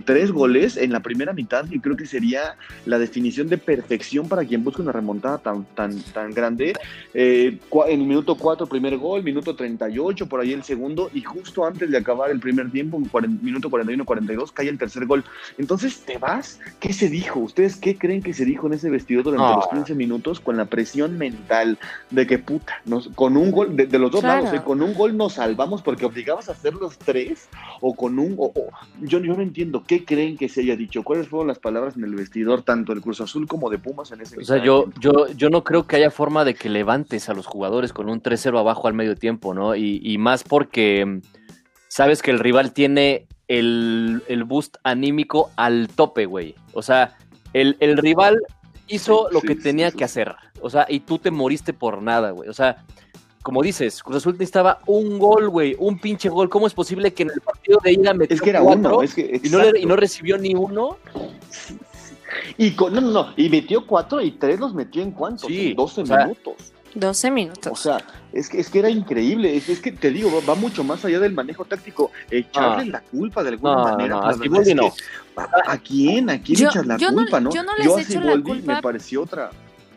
[0.04, 2.56] tres goles en la primera mitad y creo que sería
[2.86, 6.72] la definición de perfección para quien busca una remontada tan, tan, tan grande.
[7.14, 7.58] Eh,
[7.88, 11.90] en el minuto 4, primer gol, minuto 38, por ahí el segundo, y justo antes
[11.90, 15.24] de acabar el primer tiempo, en minuto 41-42, cae el tercer gol.
[15.58, 16.58] Entonces, ¿te vas?
[16.80, 17.40] ¿Qué se dijo?
[17.40, 20.64] ¿Ustedes qué creen que se dijo en ese vestidor durante los 15 minutos con la
[20.64, 21.78] presión mental
[22.10, 22.38] de que
[23.14, 24.62] con un gol, de, los dos lados, ¿eh?
[24.64, 27.48] con un gol nos salvamos porque obligabas a hacer los tres,
[27.80, 28.36] o con un,
[29.00, 31.02] yo, yo no entiendo, ¿qué creen que se haya dicho?
[31.02, 34.20] ¿Cuáles fueron las palabras en el vestidor, tanto del Cruz Azul como de Pumas en
[34.20, 37.34] ese O sea, yo, yo, yo no creo que haya forma de que levantes a
[37.34, 39.74] los jugadores con un 3-0 abajo al medio tiempo, ¿no?
[39.76, 41.20] Y, más porque mm,
[41.88, 46.54] sabes que el rival tiene el, el boost anímico al tope, güey.
[46.74, 47.16] O sea,
[47.52, 48.38] el, el rival
[48.88, 50.34] hizo lo que tenía que hacer.
[50.60, 52.48] O sea, y tú te moriste por nada, güey.
[52.48, 52.84] O sea,
[53.42, 56.48] como dices, Cruz Azul necesitaba un gol, güey, un pinche gol.
[56.48, 59.14] ¿Cómo es posible que en el partido de ida metió es que era cuatro es
[59.14, 60.96] que, y, no y, no recibió ni uno?
[62.56, 65.48] Y con, no, no, no, y metió cuatro y tres los metió en cuántos?
[65.48, 66.51] Sí, en 12 minutos.
[66.94, 67.72] 12 minutos.
[67.72, 67.98] O sea,
[68.32, 69.56] es que, es que era increíble.
[69.56, 72.10] Es, que te digo, va, mucho más allá del manejo táctico.
[72.30, 72.92] Echarle ah.
[72.92, 74.20] la culpa de alguna manera.
[74.20, 74.94] No, no.
[75.66, 76.30] ¿A quién?
[76.30, 77.52] ¿A quién echas la culpa, no?
[77.52, 78.74] Yo no les echo la culpa.
[78.76, 79.50] Me pareció otra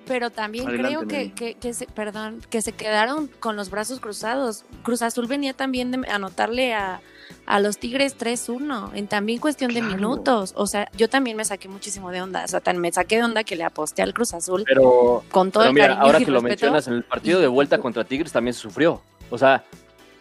[0.05, 4.63] pero también creo que, que, se, perdón, que se quedaron con los brazos cruzados.
[4.84, 7.01] Cruz Azul venía también de anotarle a,
[7.46, 10.54] a los Tigres 3-1 en también cuestión de minutos.
[10.56, 12.44] O sea, yo también me saqué muchísimo de onda.
[12.44, 14.64] O sea, tan me saqué de onda que le aposté al Cruz Azul.
[14.68, 18.32] Pero, con todo el ahora que lo mencionas, en el partido de vuelta contra Tigres
[18.32, 19.02] también se sufrió.
[19.30, 19.64] O sea,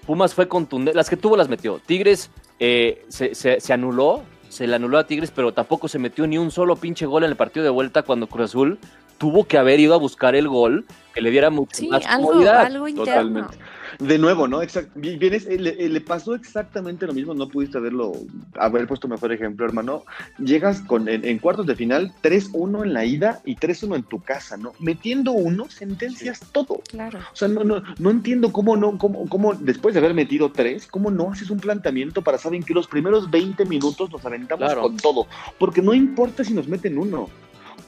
[0.06, 0.96] Pumas fue contundente.
[0.96, 1.78] Las que tuvo las metió.
[1.78, 6.26] Tigres eh, se, se, se anuló, se le anuló a Tigres, pero tampoco se metió
[6.26, 8.78] ni un solo pinche gol en el partido de vuelta cuando Cruz Azul
[9.18, 12.32] tuvo que haber ido a buscar el gol que le diera mucho sí, más algo,
[12.32, 13.04] Algo interno.
[13.04, 13.58] Totalmente.
[13.98, 14.60] De nuevo, ¿no?
[14.94, 18.12] vienes, eh, eh, le, pasó exactamente lo mismo, no pudiste haberlo,
[18.58, 20.04] haber puesto mejor ejemplo, hermano.
[20.38, 24.56] Llegas con, en, cuartos de final, 3-1 en la ida y 3-1 en tu casa,
[24.56, 24.72] ¿no?
[24.78, 26.80] Metiendo uno, sentencias todo.
[26.88, 27.18] Claro.
[27.18, 30.86] O sea, no, no, no entiendo cómo no, cómo, cómo después de haber metido tres,
[30.86, 34.96] cómo no haces un planteamiento para saber que los primeros 20 minutos nos aventamos con
[34.96, 35.26] todo.
[35.58, 37.28] Porque no importa si nos meten uno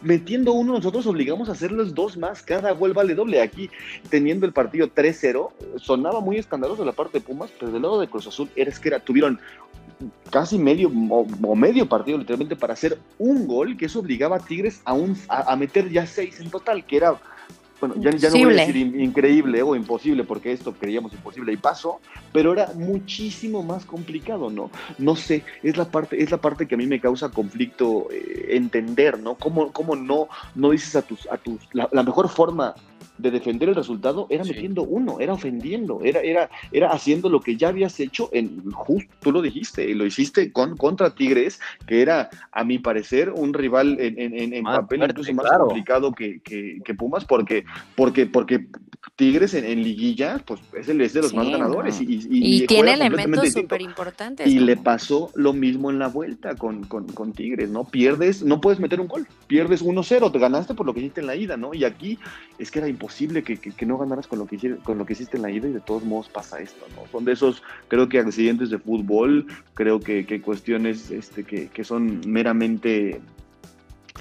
[0.02, 2.42] metiendo uno, nosotros obligamos a hacerlos dos más.
[2.42, 3.40] Cada gol vale doble.
[3.40, 3.70] Aquí,
[4.10, 8.08] teniendo el partido 3-0, sonaba muy escandaloso la parte de Pumas, pero del lado de
[8.08, 9.38] Cruz Azul era que era, tuvieron
[10.30, 14.82] casi medio o, medio partido literalmente para hacer un gol que eso obligaba a Tigres
[14.84, 17.18] a, un, a meter ya seis en total, que era
[17.80, 22.00] bueno, ya, no voy a decir increíble o imposible, porque esto creíamos imposible y pasó,
[22.32, 24.70] pero era muchísimo más complicado, ¿no?
[24.98, 28.48] No sé, es la parte, es la parte que a mí me causa conflicto eh,
[28.50, 29.34] entender, ¿no?
[29.34, 32.74] ¿Cómo, cómo no, no dices a tus, a tus, la mejor forma
[33.18, 37.56] de defender el resultado era metiendo uno, era ofendiendo, era, era, era haciendo lo que
[37.56, 42.02] ya habías hecho en justo, tú lo dijiste, y lo hiciste con, contra Tigres, que
[42.02, 46.94] era, a mi parecer, un rival en, en, en papel incluso más complicado que, que,
[46.96, 48.66] Pumas, porque, porque, porque
[49.16, 52.00] Tigres en, liguilla, pues es el es de los más ganadores.
[52.00, 54.46] Y, tiene elementos súper importantes.
[54.46, 57.84] Y le pasó lo mismo en la vuelta con, con, con, Tigres, ¿no?
[57.84, 61.26] Pierdes, no puedes meter un gol, pierdes 1-0, te ganaste por lo que hiciste en
[61.26, 61.74] la ida, ¿no?
[61.74, 62.18] Y aquí
[62.58, 65.06] es que era imposible posible que, que, no ganaras con lo que, hiciste, con lo
[65.06, 67.06] que hiciste en la ida y de todos modos pasa esto, ¿no?
[67.10, 71.84] Son de esos, creo que accidentes de fútbol, creo que, que cuestiones este, que, que
[71.84, 73.20] son meramente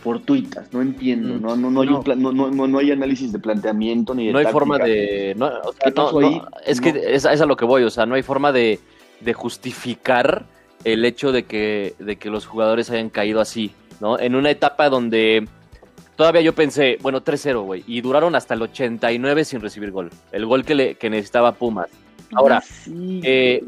[0.02, 1.41] fortuitas, no entiendo, mm.
[1.41, 2.32] no, no, no, hay no.
[2.32, 5.34] no, no, hay análisis de planteamiento ni de No hay forma de...
[5.36, 5.50] No,
[6.65, 8.80] es que es, es, a lo que voy, o sea, no hay forma de,
[9.21, 10.45] de justificar
[10.84, 14.19] el hecho de que, de que los jugadores hayan caído así, ¿no?
[14.19, 15.48] En una etapa donde
[16.15, 17.84] Todavía yo pensé, bueno, 3-0, güey.
[17.88, 20.10] Y duraron hasta el 89 sin recibir gol.
[20.32, 21.89] El gol que, le, que necesitaba Pumas.
[22.34, 22.63] Ahora,
[23.23, 23.63] eh,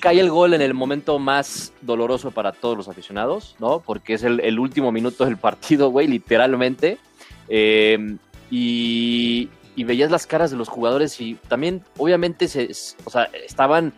[0.00, 3.80] cae el gol en el momento más doloroso para todos los aficionados, ¿no?
[3.80, 6.98] Porque es el, último minuto del partido, güey, literalmente.
[7.48, 8.16] Eh,
[8.50, 12.70] y, y, veías las caras de los jugadores y también, obviamente, se,
[13.04, 13.92] o sea, estaban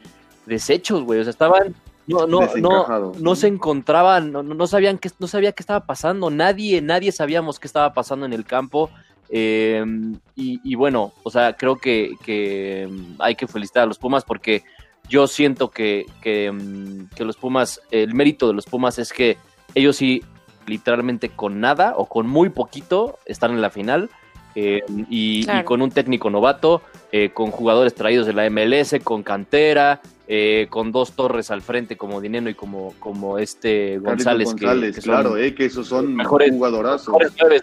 [0.46, 1.20] deshechos, güey.
[1.20, 1.74] O sea, estaban
[2.07, 6.31] no, no, no, no se encontraban, no, no, sabían que, no sabía qué estaba pasando,
[6.31, 8.90] nadie, nadie sabíamos qué estaba pasando en el campo.
[9.29, 12.88] Em, y, bueno, o sea, creo que, que,
[13.19, 14.62] hay que felicitar a los Pumas porque
[15.09, 19.37] yo siento que, que, em, los Pumas, el mérito de los Pumas es que
[19.75, 20.23] ellos sí,
[20.66, 24.11] literalmente con nada o con muy poquito, están en la final.
[24.59, 26.81] Em, y, con un técnico novato,
[27.12, 31.99] eh, con jugadores traídos de la MLS, con cantera, eh, con dos torres al frente
[31.99, 34.49] como Dineno y como, como este González.
[34.49, 37.14] González, claro, eh, que esos son mejores, jugadorazos.
[37.19, 37.62] Mejores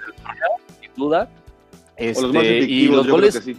[0.80, 1.32] sin duda.
[1.98, 3.42] Este, y los goles.
[3.44, 3.58] Sí.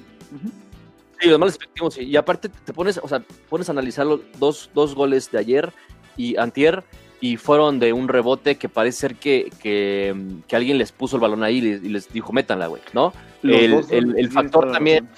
[1.24, 4.94] los más efectivos, Y aparte te pones, o sea, pones a analizar los dos, dos
[4.94, 5.72] goles de ayer
[6.16, 6.84] y antier
[7.20, 10.14] y fueron de un rebote que parece ser que, que,
[10.54, 13.12] alguien les puso el balón ahí y les, dijo, métanla, güey, ¿no?
[13.42, 15.08] El, el, factor también,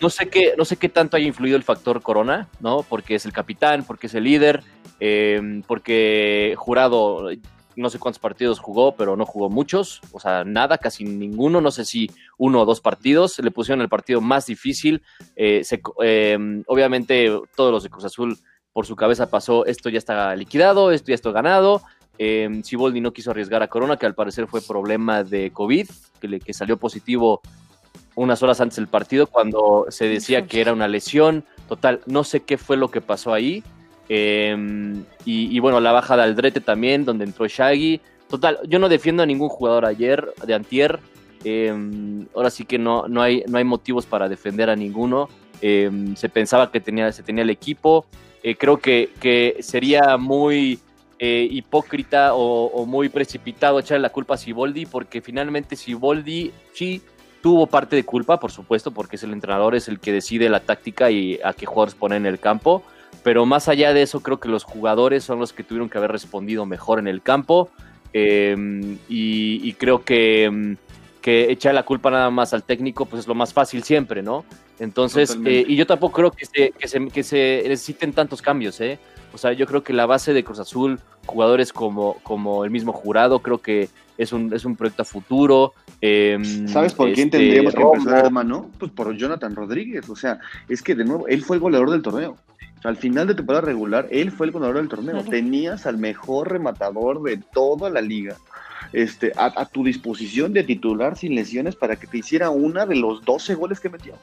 [0.00, 2.84] no sé qué, no sé qué tanto haya influido el factor Corona, ¿no?
[2.88, 4.62] Porque es el capitán, porque es el líder,
[4.98, 7.30] eh, porque Jurado
[7.76, 11.70] no sé cuántos partidos jugó, pero no jugó muchos, o sea, nada, casi ninguno, no
[11.70, 15.02] sé si uno o dos partidos, le pusieron el partido más difícil,
[15.36, 15.62] eh,
[16.02, 18.38] eh, obviamente todos los de Cruz Azul
[18.72, 21.82] por su cabeza pasó, esto ya está liquidado, esto ya está ganado,
[22.22, 25.88] eh, Siboldi no quiso arriesgar a Corona, que al parecer fue problema de COVID,
[26.20, 27.40] que, le, que salió positivo
[28.14, 31.44] unas horas antes del partido cuando se decía que era una lesión.
[31.66, 33.64] Total, no sé qué fue lo que pasó ahí.
[34.10, 38.02] Em, y, bueno, la baja de Aldrete también, donde entró Shaggy.
[38.28, 41.00] Total, yo no defiendo a ningún jugador ayer, de Antier.
[41.42, 45.30] Em, ahora sí que no, no, hay, no hay motivos para defender a ninguno.
[45.60, 48.04] Se pensaba que tenía, se tenía el equipo.
[48.42, 50.80] Eh, creo que, que, sería muy
[51.18, 57.02] eh, hipócrita o, muy precipitado echarle la culpa a Siboldi, porque finalmente Siboldi sí
[57.42, 60.60] tuvo parte de culpa, por supuesto, porque es el entrenador, es el que decide la
[60.60, 62.82] táctica y a qué jugadores poner en el campo.
[63.22, 66.12] Pero más allá de eso, creo que los jugadores son los que tuvieron que haber
[66.12, 67.70] respondido mejor en el campo.
[68.12, 70.76] Em, y, creo que, em,
[71.20, 74.44] que, echar la culpa nada más al técnico, pues es lo más fácil siempre, ¿no?
[74.80, 78.80] Entonces, eh, y yo tampoco creo que se, que se, que se necesiten tantos cambios,
[78.80, 78.98] ¿eh?
[79.32, 82.92] O sea, yo creo que la base de Cruz Azul, jugadores como, como el mismo
[82.92, 85.74] jurado, creo que es un, es un proyecto a futuro.
[86.00, 88.70] Em, ¿Sabes por quién este, tendríamos que empezar, hermano?
[88.78, 90.08] Pues por Jonathan Rodríguez.
[90.08, 92.38] O sea, es que de nuevo, él fue el goleador del torneo.
[92.78, 95.22] O sea, al final de temporada regular, él fue el goleador del torneo.
[95.24, 98.36] Tenías al mejor rematador de toda la liga.
[98.94, 102.96] Este, a, a, tu disposición de titular sin lesiones para que te hiciera una de
[102.96, 104.14] los 12 goles que metió.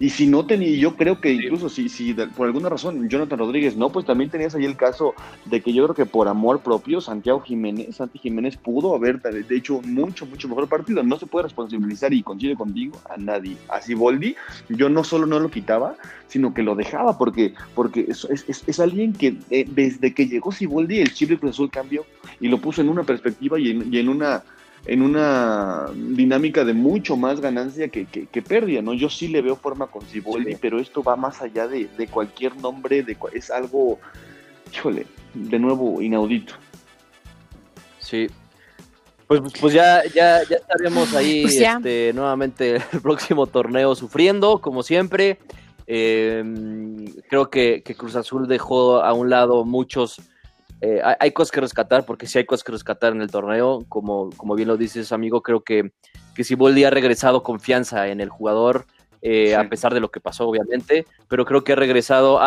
[0.00, 3.76] Y si no tenía, yo creo que incluso si, si por alguna razón Jonathan Rodríguez
[3.76, 7.00] no, pues también tenías ahí el caso de que yo creo que por amor propio
[7.00, 11.02] Santiago Jiménez, Santi Jiménez pudo haber de hecho mucho, mucho mejor partido.
[11.02, 13.56] No se puede responsabilizar y coincide contigo a nadie.
[13.68, 14.36] Así Boldi,
[14.68, 15.96] yo no solo no lo quitaba,
[16.28, 20.52] sino que lo dejaba porque, porque es, es, es alguien que eh, desde que llegó
[20.52, 22.04] Siboldi el Chile Cruz Azul cambió
[22.40, 24.44] y lo puso en una perspectiva y en, y en una
[24.88, 28.94] en una dinámica de mucho más ganancia que, que, pérdida, ¿no?
[28.94, 33.02] Yo sí le veo forma con Ciboldi, pero esto va más allá de, cualquier nombre,
[33.02, 33.98] de, es algo,
[34.72, 36.54] híjole, de nuevo, inaudito.
[37.98, 38.28] Sí.
[39.26, 44.82] Pues, pues ya, ya, ya estaremos ahí pues este, nuevamente el próximo torneo sufriendo, como
[44.82, 45.38] siempre.
[45.86, 50.18] Em, creo que, que Cruz Azul dejó a un lado muchos
[50.80, 54.30] eh, hay, cosas que rescatar, porque sí hay cosas que rescatar en el torneo, como,
[54.36, 55.92] como bien lo dices, amigo, creo que,
[56.34, 58.86] que Siboldi ha regresado confianza en el jugador,
[59.20, 62.40] eh, a pesar de lo que pasó, obviamente, pero creo que ha regresado,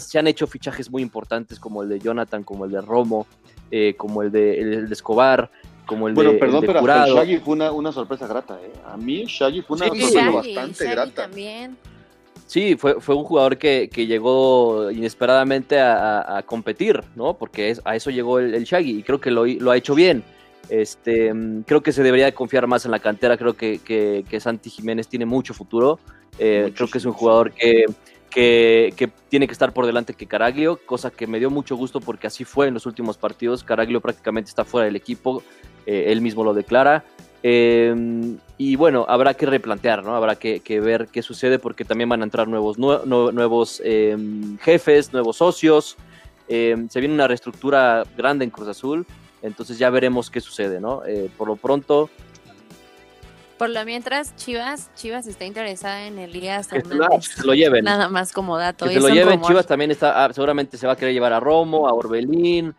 [0.00, 3.28] se han hecho fichajes muy importantes, como el de Jonathan, como el de Romo,
[3.70, 5.50] eh, como el de, el de Escobar,
[5.86, 9.62] como el bueno, de, perdón, pero Shaggy fue una, una, sorpresa grata, A mí Shaggy
[9.62, 11.22] fue una sorpresa bastante grata.
[11.22, 11.76] También.
[12.46, 17.34] Sí, fue, fue un jugador que, llegó inesperadamente a, competir, ¿no?
[17.34, 20.22] Porque a eso llegó el, Shaggy y creo que lo, ha hecho bien.
[20.68, 21.32] Este,
[21.64, 23.36] creo que se debería confiar más en la cantera.
[23.36, 25.98] Creo que, que, Santi Jiménez tiene mucho futuro.
[26.38, 27.86] Eh, creo que es un jugador que,
[28.30, 32.26] que, tiene que estar por delante que Caraglio, cosa que me dio mucho gusto porque
[32.26, 33.64] así fue en los últimos partidos.
[33.64, 35.42] Caraglio prácticamente está fuera del equipo,
[35.86, 37.04] eh, él mismo lo declara.
[37.42, 40.16] Em, y bueno, habrá que replantear, ¿no?
[40.16, 45.36] Habrá que, ver qué sucede porque también van a entrar nuevos, nuevos em, jefes, nuevos
[45.36, 45.96] socios.
[46.48, 49.06] Em, se viene una reestructura grande en Cruz Azul,
[49.42, 51.04] entonces ya veremos qué sucede, ¿no?
[51.04, 52.08] Eh, por lo pronto.
[53.58, 56.82] Por lo mientras, Chivas, Chivas está interesada en Elías que
[57.44, 57.84] lo lleven.
[57.84, 58.86] Nada más como dato.
[58.86, 61.40] Que se lo lleven, Chivas también está, ah, seguramente se va a querer llevar a
[61.40, 62.74] Romo, a Orbelín.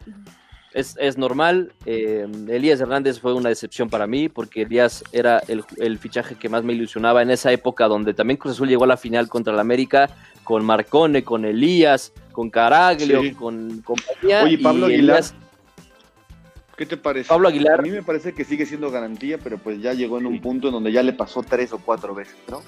[0.78, 1.74] Es, normal.
[1.86, 6.64] Eh, Elías Hernández fue una decepción para mí porque Elías era el, fichaje que más
[6.64, 9.60] me ilusionaba en esa época donde también Cruz Azul llegó a la final contra el
[9.60, 10.10] América
[10.44, 14.44] con Marcone, con Elías, con Caraglio, con compañía.
[14.44, 15.24] Oye, Pablo Aguilar.
[16.78, 17.28] ¿Qué te parece?
[17.28, 17.80] Pablo Aguilar.
[17.80, 20.68] A mí me parece que sigue siendo garantía, pero pues ya llegó en un punto
[20.68, 22.62] en donde ya le pasó tres o cuatro veces, ¿no?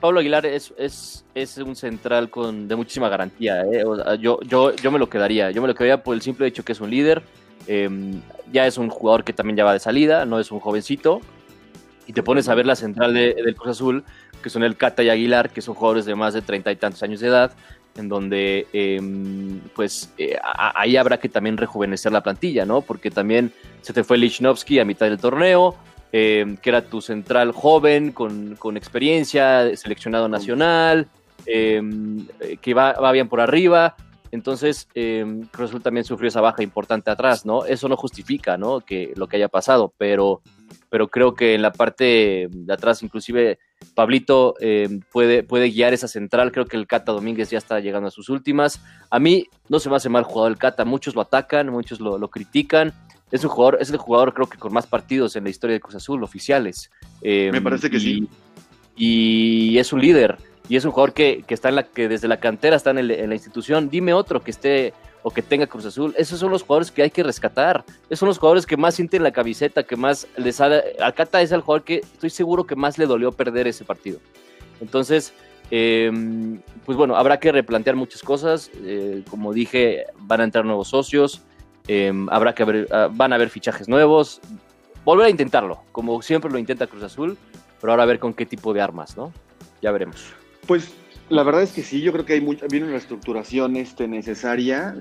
[0.00, 3.62] Pablo Aguilar es, es, es un central con, de muchísima garantía.
[3.62, 3.82] ¿eh?
[4.20, 5.50] yo, yo, yo me lo quedaría.
[5.50, 7.22] Yo me lo quedaría por el simple hecho que es un líder.
[7.66, 8.20] Em,
[8.52, 11.20] ya es un jugador que también ya va de salida, no es un jovencito.
[12.06, 14.04] Y te pones a ver la central de, del Cruz Azul,
[14.42, 17.02] que son el Cata y Aguilar, que son jugadores de más de treinta y tantos
[17.02, 17.52] años de edad,
[17.96, 22.80] en donde em, pues eh, ahí habrá que también rejuvenecer la plantilla, ¿no?
[22.80, 25.76] Porque también se te fue Lichnowsky a mitad del torneo,
[26.10, 31.06] eh, que era tu central joven, con, experiencia, seleccionado nacional,
[31.44, 31.82] eh,
[32.62, 33.94] que va, bien por arriba.
[34.30, 37.64] Entonces, eh, Cruz Azul también sufrió esa baja importante atrás, ¿no?
[37.64, 38.80] Eso no justifica, ¿no?
[38.80, 40.40] Que lo que haya pasado, pero,
[40.88, 43.58] pero creo que en la parte de atrás, inclusive
[43.94, 44.54] Pablito
[45.12, 46.52] puede, puede guiar esa central.
[46.52, 48.82] Creo que el Cata Domínguez ya está llegando a sus últimas.
[49.10, 50.84] A mí no se me hace mal jugador el Cata.
[50.84, 52.94] Muchos lo atacan, muchos lo, lo critican
[53.30, 55.80] es un jugador, es el jugador creo que con más partidos en la historia de
[55.80, 56.90] Cruz Azul, oficiales.
[57.22, 58.28] Em, Me parece que sí.
[58.96, 60.38] Y es un líder,
[60.68, 63.34] y es un jugador que, está en la, que desde la cantera está en, la
[63.34, 63.88] institución.
[63.88, 66.14] Dime otro que esté o que tenga Cruz Azul.
[66.16, 67.84] Esos son los jugadores que hay que rescatar.
[68.10, 70.82] Esos son los jugadores que más sienten la camiseta, que más les ha...
[71.00, 74.20] Alcata es el jugador que estoy seguro que más le dolió perder ese partido.
[74.80, 75.32] Entonces,
[75.70, 78.70] em, pues bueno, habrá que replantear muchas cosas.
[78.84, 81.42] Eh, como dije, van a entrar nuevos socios.
[81.88, 84.40] Em, habrá que ver, ah, van a haber fichajes nuevos.
[85.04, 87.38] Volver a intentarlo, como siempre lo intenta Cruz Azul,
[87.80, 89.32] pero ahora a ver con qué tipo de armas, ¿no?
[89.80, 90.32] Ya veremos.
[90.66, 90.94] Pues
[91.30, 94.94] la verdad es que sí, yo creo que hay mucha, viene una reestructuración este, necesaria.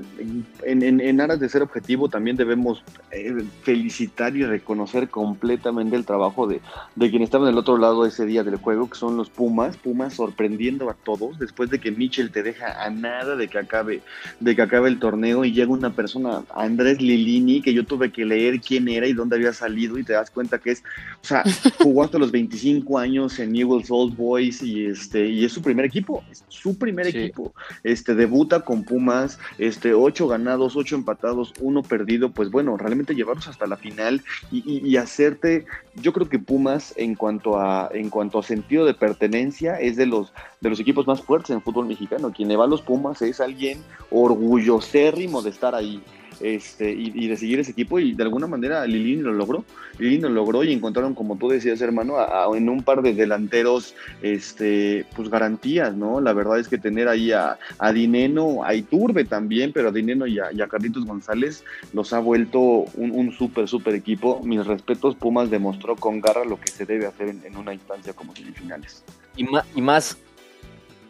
[0.64, 6.46] En, en, aras de ser objetivo, también debemos eh, felicitar y reconocer completamente el trabajo
[6.46, 6.60] de,
[6.96, 9.78] de quien estaba en el otro lado ese día del juego, que son los Pumas.
[9.78, 14.02] Pumas sorprendiendo a todos después de que Mitchell te deja a nada de que acabe,
[14.42, 18.26] de que acabe el torneo y llega una persona, Andrés Lilini, que yo tuve que
[18.26, 20.84] leer quién era y dónde había salido y te das cuenta que es,
[21.24, 21.44] o sea,
[21.82, 25.86] jugó hasta los 25 años en Newell's Old Boys y, este, y es su primer
[25.86, 27.54] equipo es su primer equipo.
[27.84, 33.48] Este debuta con Pumas, este ocho ganados, ocho empatados, uno perdido, pues bueno, realmente llevarlos
[33.48, 38.44] hasta la final y, hacerte, yo creo que Pumas en cuanto a en cuanto a
[38.44, 42.32] sentido de pertenencia es de los de los equipos más fuertes en fútbol mexicano.
[42.32, 46.02] Quien le va a los Pumas es alguien orgullosérrimo de estar ahí
[46.42, 49.66] este, y, de seguir ese equipo y de alguna manera Lilini lo logró,
[49.98, 52.16] Lilini lo logró y encontraron, como tú decías hermano,
[52.56, 56.22] en un par de delanteros, este, pues garantías, ¿no?
[56.22, 60.28] La verdad es que tener ahí a, a Dineno, a Iturbe también, pero a Dineno
[60.28, 64.42] y a, Carlitos González los ha vuelto un, un súper, súper equipo.
[64.44, 68.36] Mis respetos, Pumas demostró con garra lo que se debe hacer en, una instancia como
[68.36, 69.04] semifinales.
[69.36, 69.46] Y
[69.76, 70.18] y más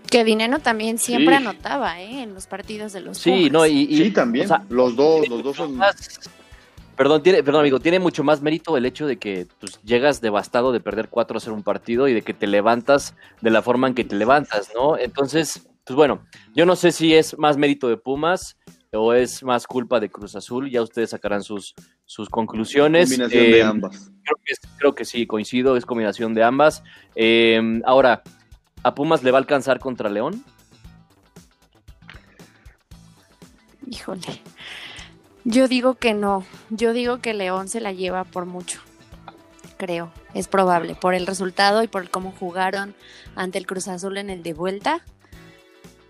[0.10, 2.24] que Dineno también siempre anotaba, ¿eh?
[2.24, 4.50] En los partidos de los Sí, no, y, sí, también.
[4.70, 5.80] los dos, los dos son.
[6.96, 10.72] perdón, tiene, perdón, amigo, tiene mucho más mérito el hecho de que pues, llegas devastado
[10.72, 13.88] de perder 4 a 0 un partido y de que te levantas de la forma
[13.88, 14.98] en que te levantas, ¿no?
[14.98, 16.22] Entonces, pues bueno,
[16.56, 18.58] yo no sé si es más mérito de Pumas
[18.93, 23.10] o es más culpa de Cruz Azul, ya ustedes sacarán sus, sus conclusiones.
[23.10, 24.12] Combinación de eh, ambas.
[24.24, 26.84] Creo que, creo que sí, coincido, es combinación de ambas.
[27.15, 28.24] Eh, ahora,
[28.84, 30.44] ¿A Pumas le va a alcanzar contra León?
[33.90, 34.42] Híjole.
[35.44, 36.46] Yo digo que no.
[36.70, 38.82] Yo digo que León se la lleva por mucho.
[39.78, 40.12] Creo.
[40.34, 40.96] Es probable.
[40.96, 42.96] Por el resultado y por cómo jugaron
[43.36, 45.02] ante el Cruz Azul en el de vuelta,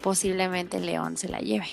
[0.01, 1.67] posiblemente León se la lleve.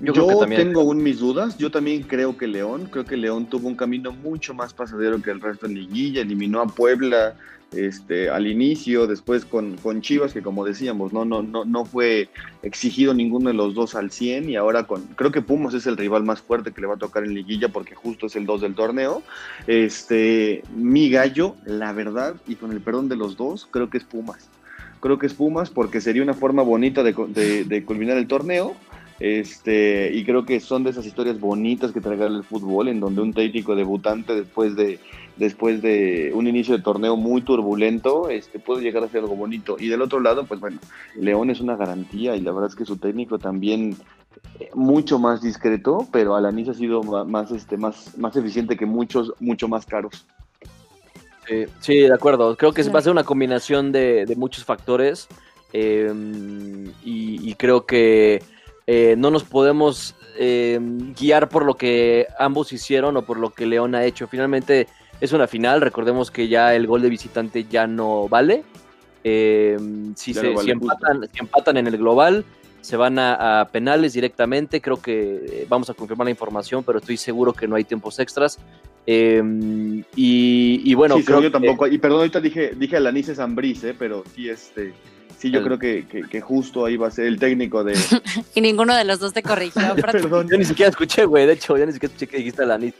[0.00, 1.58] Yo, Yo tengo aún mis dudas.
[1.58, 5.30] Yo también creo que León, creo que León tuvo un camino mucho más pasadero que
[5.30, 7.34] el resto en liguilla, eliminó a Puebla,
[7.72, 12.28] este, al inicio, después con, con, Chivas, que como decíamos, no, no, no, no fue
[12.62, 15.96] exigido ninguno de los dos al 100 y ahora con, creo que Pumas es el
[15.96, 18.62] rival más fuerte que le va a tocar en liguilla porque justo es el 2
[18.62, 19.22] del torneo.
[19.66, 24.04] Este, mi gallo, la verdad, y con el perdón de los dos, creo que es
[24.04, 24.48] Pumas.
[25.00, 28.74] Creo que es Pumas porque sería una forma bonita de, de, de culminar el torneo.
[29.20, 33.20] Este, y creo que son de esas historias bonitas que trae el fútbol, en donde
[33.20, 34.98] un técnico debutante después de
[35.36, 39.76] después de un inicio de torneo muy turbulento, este, puede llegar a ser algo bonito.
[39.78, 40.78] Y del otro lado, pues bueno,
[41.16, 43.96] León es una garantía y la verdad es que su técnico también
[44.58, 49.32] eh, mucho más discreto, pero Alanis ha sido más, este, más, más eficiente que muchos,
[49.40, 50.26] mucho más caros.
[51.80, 52.56] Sí, de acuerdo.
[52.56, 55.26] Creo que va a ser una combinación de, muchos factores
[55.72, 58.42] em, y, creo que
[58.86, 60.78] eh, no nos podemos eh,
[61.18, 64.26] guiar por lo que ambos hicieron o por lo que León ha hecho.
[64.26, 64.88] Finalmente
[65.20, 68.64] es una final, recordemos que ya el gol de visitante ya no vale.
[69.22, 69.76] Eh,
[70.16, 72.44] si, se, empatan, en el global,
[72.80, 74.80] se van a, penales directamente.
[74.80, 78.58] Creo que vamos a confirmar la información, pero estoy seguro que no hay tiempos extras.
[79.06, 81.86] y, bueno, creo yo tampoco.
[81.86, 84.94] Y perdón, ahorita dije, dije Alanice Zambriz, pero sí, este.
[85.40, 87.94] Sí, yo creo que, que, justo ahí va a ser el técnico de.
[88.54, 89.94] y ninguno de los dos te corrigió.
[89.96, 90.46] Perdón.
[90.50, 91.46] Yo ni siquiera escuché, güey.
[91.46, 92.92] De hecho, yo ni siquiera escuché que dijiste Alanis.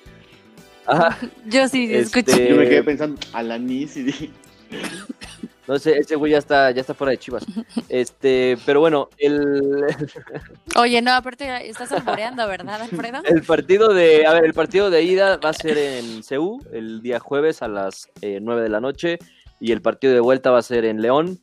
[0.86, 1.18] Ajá.
[1.44, 2.48] Yo sí este, escuché.
[2.48, 4.30] Yo me quedé pensando Alanis y dije.
[5.68, 7.44] No sé, ese güey ya está, ya está fuera de Chivas.
[7.90, 9.84] Este, pero bueno, el.
[10.76, 13.20] Oye, no, aparte estás alboreando, ¿verdad, Alfredo?
[13.26, 17.02] El partido de, a ver, el partido de ida va a ser en CEU el
[17.02, 19.18] día jueves a las eh, 9 de la noche
[19.60, 21.38] y el partido de vuelta va a ser en León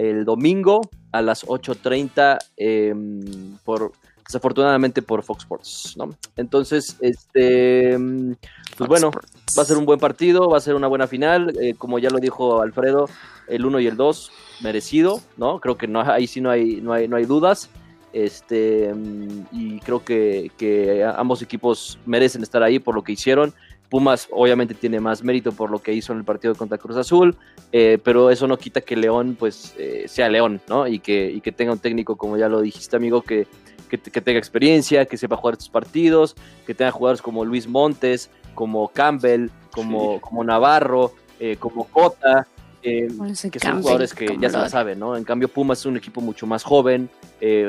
[0.00, 0.80] el domingo
[1.12, 3.92] a las 8.30 em, por
[4.24, 6.10] desafortunadamente por Fox Sports, ¿no?
[6.36, 7.98] Entonces, este,
[8.78, 9.10] pues bueno,
[9.58, 12.10] va a ser un buen partido, va a ser una buena final, eh, como ya
[12.10, 13.08] lo dijo Alfredo,
[13.48, 14.30] el 1 y el 2
[14.62, 15.58] merecido, ¿no?
[15.58, 17.70] Creo que no, ahí sí no hay, no hay, no hay dudas,
[18.12, 18.94] este,
[19.50, 23.52] y creo que, que ambos equipos merecen estar ahí por lo que hicieron,
[23.90, 27.36] Pumas obviamente tiene más mérito por lo que hizo en el partido contra Cruz Azul,
[27.72, 30.86] eh, pero eso no quita que León pues eh, sea León, ¿no?
[30.86, 33.48] Y que, y que tenga un técnico, como ya lo dijiste amigo, que,
[33.88, 38.88] que, tenga experiencia, que sepa jugar estos partidos, que tenga jugadores como Luis Montes, como
[38.88, 42.46] Campbell, como, como Navarro, eh, como Cota,
[42.80, 43.08] que
[43.60, 45.16] son jugadores que ya se la saben, ¿no?
[45.16, 47.10] En cambio Pumas es un equipo mucho más joven,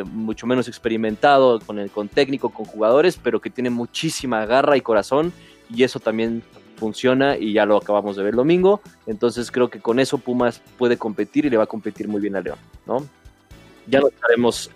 [0.05, 4.81] mucho menos experimentado, con, el, con técnico, con jugadores, pero que tiene muchísima garra y
[4.81, 5.33] corazón
[5.73, 6.43] y eso también
[6.75, 8.81] funciona y ya lo acabamos de ver el domingo.
[9.05, 12.35] Entonces creo que con eso Pumas puede competir y le va a competir muy bien
[12.35, 13.05] a León, ¿no?
[13.87, 14.71] Ya lo estaremos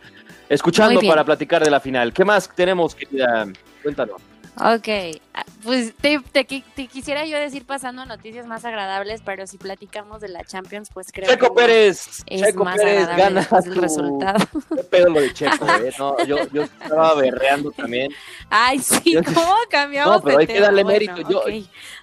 [0.49, 2.13] escuchando para platicar de la final.
[2.13, 3.47] ¿Qué más tenemos, querida?
[3.81, 4.21] Cuéntanos.
[4.57, 4.87] Ok,
[5.33, 6.45] ah, pues te,
[6.87, 11.29] quisiera yo decir pasando noticias más agradables, pero si platicamos de la Champions, pues creo
[11.29, 14.47] Checo que Pérez, es Checo más Pérez gana el resultado.
[14.73, 15.91] Qué pedo lo de Checo, ¿eh?
[15.99, 18.13] No, yo, yo estaba berreando también.
[18.49, 21.17] Ay, sí, ¿cómo cambiamos No, pero hay que darle mérito.
[21.29, 21.43] Yo,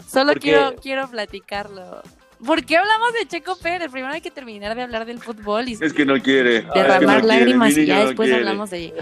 [0.06, 2.02] Solo quiero, quiero platicarlo.
[2.44, 3.90] ¿Por qué hablamos de Checo Pérez?
[3.90, 5.68] Primero hay que terminar de hablar del fútbol.
[5.68, 6.66] Y es que no quiere.
[6.74, 8.92] Derramar lágrimas y ya después hablamos de,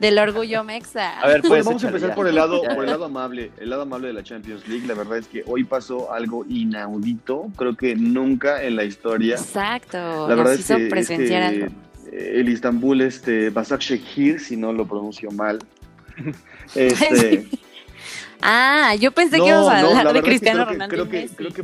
[0.00, 1.20] del orgullo mexa.
[1.20, 3.82] A ver, pues vamos a empezar por el lado, por el lado amable, el lado
[3.82, 4.86] amable de la Champions League.
[4.86, 9.36] La verdad es que hoy pasó algo inaudito, creo que nunca en la historia.
[9.36, 10.28] Exacto.
[10.28, 11.70] La verdad es que, presenciar eh,
[12.10, 15.58] el Istanbul, este, Basak si no lo pronuncio mal.
[16.72, 17.48] Este,
[18.42, 20.88] Ah, yo pensé que ibas a hablar de Cristiano Ronaldo.
[20.88, 21.62] Creo que, creo que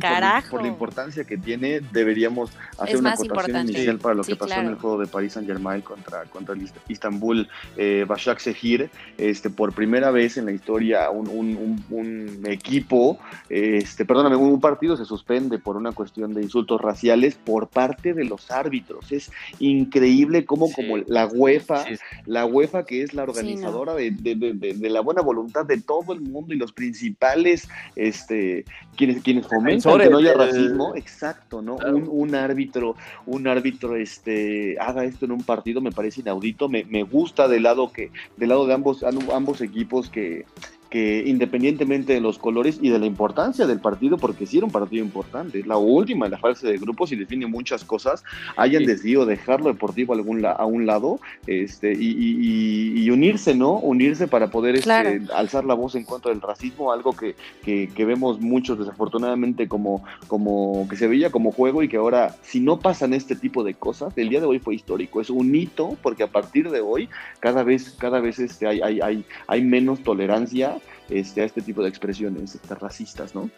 [0.49, 4.67] por, la importancia que tiene, deberíamos hacer una acotación inicial para lo que pasó en
[4.67, 8.89] el juego de París Saint Germain contra, contra el Istanbul eh, Bashak Sehir.
[9.17, 13.19] Este, por primera vez en la historia, un, un, un, equipo,
[13.49, 18.25] este, perdóname, un partido se suspende por una cuestión de insultos raciales por parte de
[18.25, 19.11] los árbitros.
[19.11, 21.85] Es increíble cómo, como la UEFA,
[22.25, 26.13] la UEFA que es la organizadora de, de, de, de, la buena voluntad de todo
[26.13, 28.65] el mundo y los principales, este,
[28.95, 31.75] quienes, quienes fomentan que no haya racismo, exacto, ¿no?
[31.75, 32.95] Un, un, árbitro,
[33.25, 37.63] un árbitro, este, haga esto en un partido me parece inaudito, me, me gusta del
[37.63, 40.45] lado que, del lado de ambos, ambos equipos que,
[40.89, 44.71] que independientemente de los colores y de la importancia del partido, porque sí era un
[44.71, 48.23] partido importante, la última en la fase de grupos y define muchas cosas,
[48.55, 53.77] hayan decidido dejarlo deportivo a, algún, a un lado este, y, unirse, ¿no?
[53.77, 58.39] Unirse para poder este, alzar la voz en contra del racismo, algo que, que, vemos
[58.39, 63.13] muchos desafortunadamente como, como que se veía como juego y que ahora, si no pasan
[63.13, 66.27] este tipo de cosas, el día de hoy fue histórico, es un hito, porque a
[66.27, 67.09] partir de hoy
[67.39, 70.76] cada vez, cada vez este, hay, hay, hay, hay menos tolerancia
[71.09, 73.49] este, a este tipo de expresiones este, racistas, ¿no?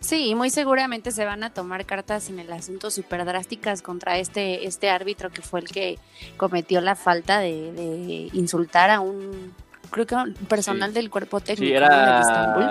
[0.00, 4.66] Sí, muy seguramente se van a tomar cartas en el asunto súper drásticas contra este,
[4.66, 5.98] este árbitro que fue el que
[6.36, 9.52] cometió la falta de, insultar a un,
[9.90, 12.68] creo que un personal del cuerpo técnico de Estambul.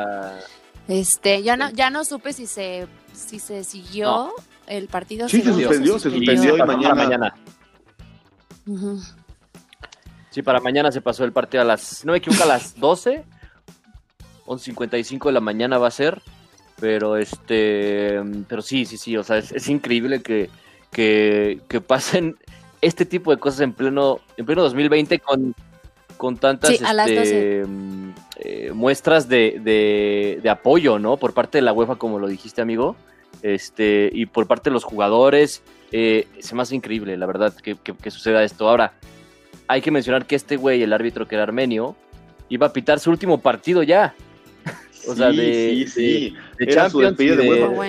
[0.87, 4.31] Este, ya no, ya no supe si se, si se siguió
[4.67, 5.27] el partido.
[5.27, 6.95] Sí, se, suspendió, se suspendió, y mañana.
[6.95, 7.35] mañana.
[10.35, 13.23] Sí, para mañana se pasó el partido a las, no me equivoco, a las 12,
[14.45, 16.21] 11.55 de la mañana va a ser,
[16.77, 20.49] pero este, pero sí, sí, sí, o sea, es, increíble que,
[20.91, 22.35] que, pasen
[22.81, 25.55] este tipo de cosas en pleno, en pleno 2020 con,
[26.17, 27.63] con tantas este,
[28.35, 31.15] eh, muestras de, de, apoyo, ¿no?
[31.15, 32.97] Por parte de la UEFA, como lo dijiste, amigo,
[33.41, 35.63] este, y por parte de los jugadores,
[35.93, 38.67] eh, se me hace increíble, la verdad, que, que suceda esto.
[38.67, 38.95] Ahora,
[39.67, 41.95] hay que mencionar que este güey, el árbitro que era armenio,
[42.49, 44.13] iba a pitar su último partido ya.
[45.07, 46.35] O sea, de, sí, sí.
[46.57, 47.17] de, Champions.
[47.17, 47.35] De,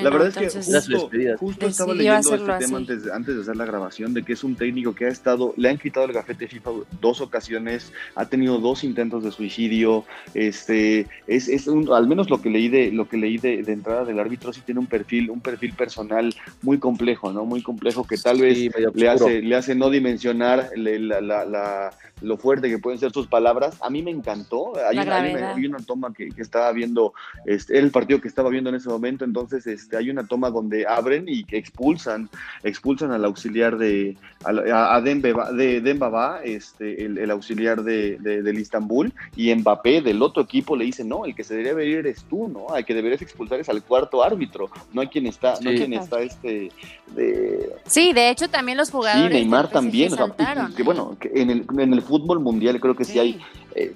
[0.03, 3.65] la verdad es que justo, justo estaba leyendo este tema antes, antes, de hacer la
[3.65, 6.71] grabación de que es un técnico que ha estado, le han quitado el gafete FIFA
[7.01, 10.05] dos ocasiones, ha tenido dos intentos de suicidio,
[10.35, 14.05] este, es, es un, al menos lo que leí de lo que leí de, entrada
[14.05, 17.45] del árbitro sí tiene un perfil, un perfil personal muy complejo, ¿no?
[17.45, 18.59] Muy complejo que tal vez
[18.95, 21.91] le hace, le hace no dimensionar la, la, la
[22.23, 23.77] lo fuerte que pueden ser sus palabras.
[23.81, 24.73] A mí me encantó.
[24.89, 27.13] Hay, una, una, toma que, estaba viendo,
[27.45, 30.87] este, el partido que estaba viendo en ese momento, entonces este, hay una toma donde
[30.87, 32.31] abren y que expulsan,
[32.63, 39.55] expulsan al auxiliar de, a, a de, Dembaba, este, el, auxiliar de, del Istanbul, y
[39.55, 42.75] Mbappé del otro equipo le dice, no, el que se debería ver eres tú, ¿no?
[42.75, 45.93] Al que deberías expulsar es al cuarto árbitro, no hay quien está, no hay quien
[45.93, 46.71] está este
[47.15, 47.71] de...
[47.87, 49.29] Sí, de hecho también los jugadores.
[49.29, 53.05] Sí, Neymar también, o sea, que, bueno, en el, en el fútbol mundial creo que
[53.05, 53.41] sí, hay
[53.75, 53.95] eh,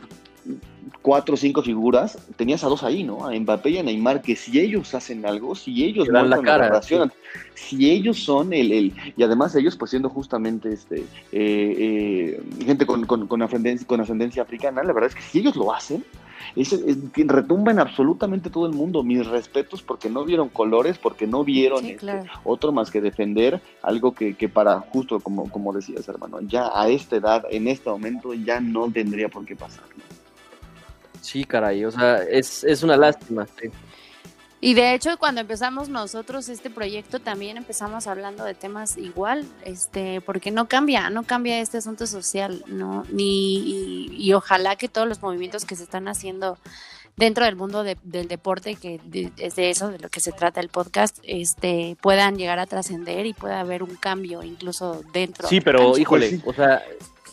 [1.02, 3.26] cuatro o cinco figuras, tenías a dos ahí, ¿no?
[3.26, 6.80] A Mbappé y a Neymar, que si ellos hacen algo, si ellos dan la cara,
[7.54, 12.86] si ellos son el, el, y además ellos pues siendo justamente este eh, eh, gente
[12.86, 16.04] con, con, con, ascendencia, con ascendencia africana, la verdad es que si ellos lo hacen,
[16.56, 16.74] es,
[17.16, 19.02] retumba en absolutamente todo el mundo.
[19.02, 24.12] Mis respetos porque no vieron colores, porque no vieron este, otro más que defender algo
[24.12, 28.34] que, que, para, justo como, como decías, hermano, ya a esta edad, en este momento,
[28.34, 29.84] ya no tendría por qué pasar.
[31.20, 33.46] Sí, caray, o sea, es, es una lástima.
[33.60, 33.70] Sí.
[34.62, 40.20] Y de hecho, cuando empezamos nosotros este proyecto, también empezamos hablando de temas igual, este,
[40.20, 43.06] porque no cambia, no cambia este asunto social, ¿no?
[43.10, 46.58] Ni, y, ojalá que todos los movimientos que se están haciendo
[47.16, 49.00] dentro del mundo del deporte, que
[49.38, 53.24] es de eso, de lo que se trata el podcast, este, puedan llegar a trascender
[53.24, 55.48] y pueda haber un cambio incluso dentro.
[55.48, 56.82] Sí, pero híjole, o sea,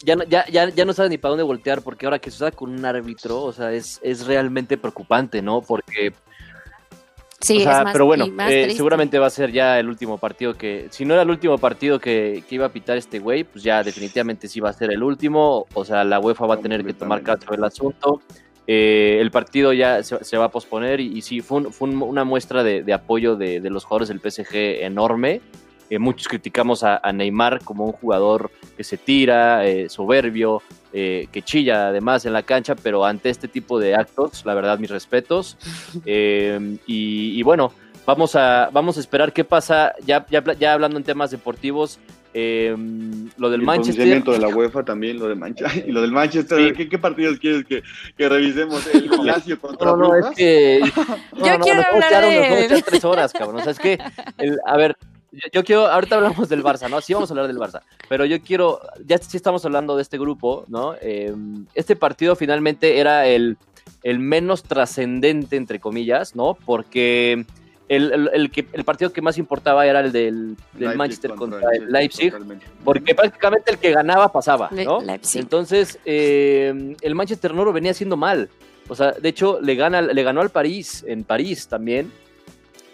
[0.03, 2.51] ya, ya, ya, ya no sabes ni para dónde voltear, porque ahora que se usa
[2.51, 5.61] con un árbitro, o sea, es, es realmente preocupante, ¿no?
[5.61, 6.13] Porque
[7.39, 11.13] Sí, pero bueno, eh, seguramente va a ser ya el último partido que, si no
[11.13, 14.71] era el último partido que, iba a pitar este güey, pues ya definitivamente sí va
[14.71, 17.63] a ser el último, o sea, la UEFA va a tener que tomar cargo del
[17.63, 18.21] asunto,
[18.65, 23.35] eh, el partido ya se, va a posponer y, sí, fue, una muestra de, apoyo
[23.35, 25.41] de, los jugadores del PSG enorme,
[25.89, 30.61] eh, muchos criticamos a, Neymar como un jugador que se tira, soberbio,
[30.93, 34.79] eh, que chilla además en la cancha, pero ante este tipo de actos, la verdad,
[34.79, 35.57] mis respetos.
[36.05, 37.71] Eh, y, bueno,
[38.05, 41.99] vamos a, vamos a esperar qué pasa, ya, ya, ya hablando en temas deportivos.
[42.33, 42.75] Eh,
[43.37, 44.07] lo del Manchester.
[44.07, 45.85] El de la UEFA también, lo de Manchester.
[45.87, 47.83] Y lo del Manchester, ¿qué, partidos quieres que,
[48.17, 48.87] que revisemos?
[48.93, 50.81] ¿El Lazio contra No, no, es que.
[50.83, 52.83] Yo quiero hablar de...
[52.85, 53.61] tres horas, cabrón.
[53.61, 53.97] O sea, es que,
[54.65, 54.97] a ver,
[55.51, 57.01] yo, quiero, ahorita hablamos del Barça, ¿no?
[57.01, 60.17] Sí vamos a hablar del Barça, pero yo quiero, ya sí estamos hablando de este
[60.17, 60.95] grupo, ¿no?
[61.01, 63.57] Em, este partido finalmente era el,
[64.03, 66.57] el menos trascendente, entre comillas, ¿no?
[66.65, 67.45] Porque
[67.89, 70.57] el, el, que, el partido que más importaba era el del,
[70.95, 72.33] Manchester contra, el Leipzig,
[72.83, 74.99] porque prácticamente el que ganaba pasaba, ¿no?
[75.33, 78.49] Entonces, em, el Manchester no lo venía haciendo mal.
[78.89, 82.11] O sea, de hecho, le, gana, le ganó al París, en París también,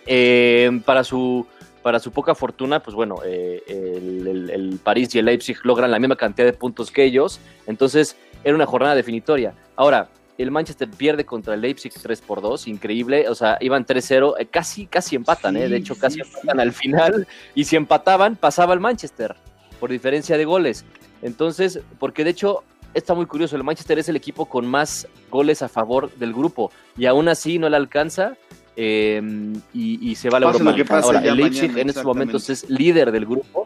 [0.06, 1.46] em, para su
[1.84, 6.16] para su poca fortuna, pues bueno, eh, el, París y el Leipzig logran la misma
[6.16, 9.54] cantidad de puntos que ellos, entonces era una jornada definitoria.
[9.76, 14.36] Ahora, el Manchester pierde contra el Leipzig 3 por 2, increíble, o sea, iban 3-0,
[14.40, 18.74] eh, casi, casi empatan, eh, de hecho casi empatan al final, y si empataban, pasaba
[18.74, 19.36] el Manchester,
[19.80, 20.86] por diferencia de goles.
[21.22, 22.64] Entonces, porque de hecho
[22.94, 26.72] está muy curioso, el Manchester es el equipo con más goles a favor del grupo,
[26.98, 28.38] y aún así no le alcanza,
[28.76, 30.99] Em, y, se va a la Europa.
[30.99, 33.65] Ahora, el Leipzig en estos momentos es líder del grupo,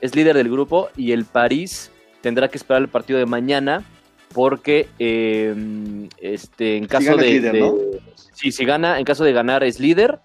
[0.00, 3.84] es líder del grupo y el París tendrá que esperar el partido de mañana
[4.34, 8.00] porque em, este, en caso de,
[8.34, 10.18] si gana, en caso de ganar es líder,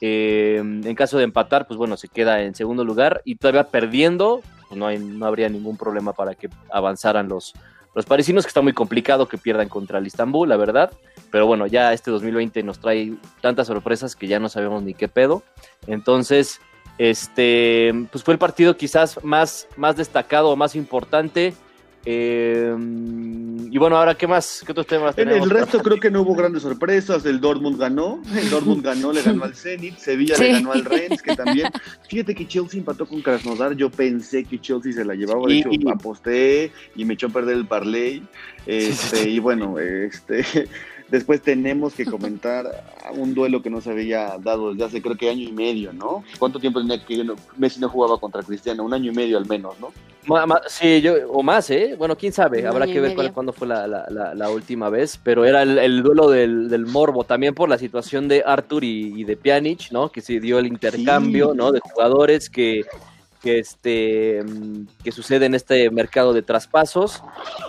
[0.00, 4.42] em, en caso de empatar, pues bueno, se queda en segundo lugar y todavía perdiendo,
[4.68, 7.54] pues no, hay, no habría ningún problema para que avanzaran los,
[7.94, 10.90] los parisinos, que está muy complicado que pierdan contra el Istanbul, la verdad.
[11.36, 13.12] Pero bueno, ya este 2020 nos trae
[13.42, 15.42] tantas sorpresas que ya no sabemos ni qué pedo.
[15.86, 16.62] Entonces,
[16.96, 21.52] este, pues fue el partido quizás más, más destacado, más importante.
[22.06, 22.74] Eh,
[23.70, 24.62] y bueno, ahora, ¿qué más?
[24.64, 25.36] ¿Qué otros temas tenemos?
[25.36, 27.26] En el resto creo que no hubo grandes sorpresas.
[27.26, 31.20] El Dortmund ganó, el Dortmund ganó, le ganó al Zenit, Sevilla le ganó al Rennes,
[31.20, 31.68] que también.
[32.08, 33.74] Fíjate que Chelsea empató con Krasnodar.
[33.74, 37.58] Yo pensé que Chelsea se la llevaba, de hecho aposté y me echó a perder
[37.58, 38.22] el parlay.
[38.64, 40.46] Este, y bueno, este.
[41.08, 45.30] Después tenemos que comentar un duelo que no se había dado desde hace creo que
[45.30, 46.24] año y medio, ¿no?
[46.38, 47.24] ¿Cuánto tiempo tenía que
[47.56, 48.82] Messi no jugaba contra Cristiano?
[48.82, 49.92] Un año y medio al menos, ¿no?
[50.66, 51.94] sí, yo, o más, ¿eh?
[51.96, 56.30] Bueno, quién sabe, habrá que ver cuándo fue la, última vez, pero era el, duelo
[56.30, 60.10] del, morbo también por la situación de Arthur y, de Pjanic, ¿no?
[60.10, 61.70] Que se dio el intercambio, ¿no?
[61.70, 62.84] De jugadores que,
[63.40, 64.42] que, este,
[65.04, 67.22] que sucede en este mercado de traspasos.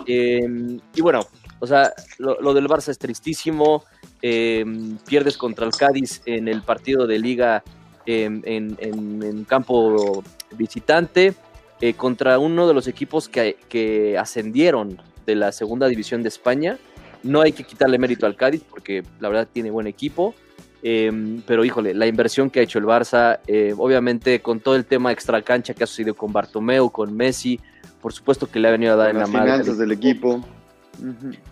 [0.06, 1.26] Em, y bueno,
[1.60, 3.84] o sea, lo, del Barça es tristísimo,
[4.22, 7.62] em, pierdes contra el Cádiz en el partido de liga
[8.06, 10.22] em, en, en campo
[10.56, 11.34] visitante
[11.80, 16.76] eh, contra uno de los equipos que, ascendieron de la segunda división de España.
[17.22, 20.34] No hay que quitarle mérito al Cádiz porque la verdad tiene buen equipo.
[20.82, 24.86] Em, pero híjole, la inversión que ha hecho el Barça, eh, obviamente con todo el
[24.86, 27.60] tema extra cancha que ha sucedido con Bartomeu, con Messi,
[28.00, 29.46] por supuesto que le ha venido a dar en la mano.
[29.46, 30.40] Las finanzas del equipo.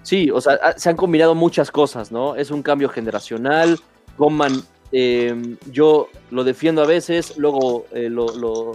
[0.03, 2.37] Sí, o sea, se han combinado muchas cosas, ¿no?
[2.37, 3.79] Es un cambio generacional.
[4.19, 8.73] Goman eh, yo lo defiendo a veces, luego eh, lo,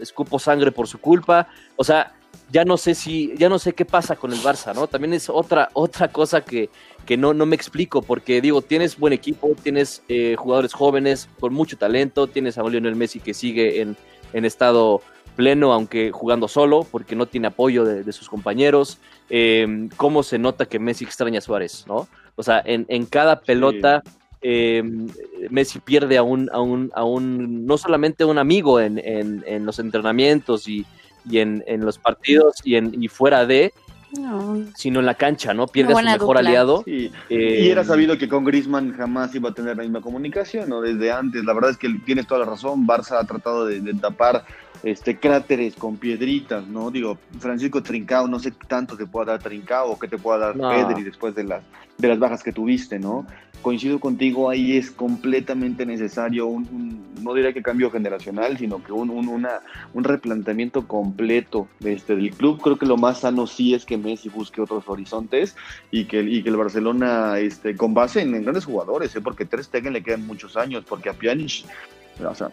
[0.00, 1.48] escupo sangre por su culpa.
[1.76, 2.14] O sea,
[2.50, 4.86] ya no sé si, ya no sé qué pasa con el Barça, ¿no?
[4.86, 6.70] También es otra, otra cosa que,
[7.04, 11.52] que no, no me explico, porque digo, tienes buen equipo, tienes eh, jugadores jóvenes con
[11.52, 13.96] mucho talento, tienes a Lionel Messi que sigue en,
[14.32, 15.02] en estado
[15.36, 18.98] pleno, aunque jugando solo, porque no tiene apoyo de, sus compañeros.
[19.28, 22.08] Em, ¿Cómo se nota que Messi extraña a Suárez, no?
[22.34, 24.02] O sea, en, en cada pelota
[24.42, 24.82] eh,
[25.50, 29.78] Messi pierde a un, a un, a un, no solamente un amigo en, en, los
[29.78, 30.86] entrenamientos y,
[31.28, 33.72] y en, en, los partidos y, en, y fuera de,
[34.76, 35.66] sino en la cancha, ¿no?
[35.66, 36.84] Pierde a su mejor aliado.
[36.86, 40.80] Eh, y era sabido que con Grisman jamás iba a tener la misma comunicación, ¿no?
[40.80, 43.94] Desde antes, la verdad es que tienes toda la razón, Barça ha tratado de, de
[43.94, 44.44] tapar
[44.86, 46.92] este, cráteres con piedritas, ¿no?
[46.92, 50.54] Digo, Francisco Trincao, no sé tanto te pueda dar Trincao o que te pueda dar
[50.54, 51.64] Pedri después de las,
[51.98, 53.26] de las bajas que tuviste, ¿no?
[53.62, 59.10] Coincido contigo, ahí es completamente necesario un, no diría que cambio generacional, sino que un,
[59.10, 59.58] un, una,
[59.92, 62.60] un replanteamiento completo este, del club.
[62.62, 65.56] Creo que lo más sano sí es que Messi busque otros horizontes
[65.90, 69.20] y que, y que el Barcelona, este, con base en, grandes jugadores, ¿eh?
[69.20, 71.64] porque Ter Stegen le quedan muchos años, porque a Pjanic,
[72.24, 72.52] o sea,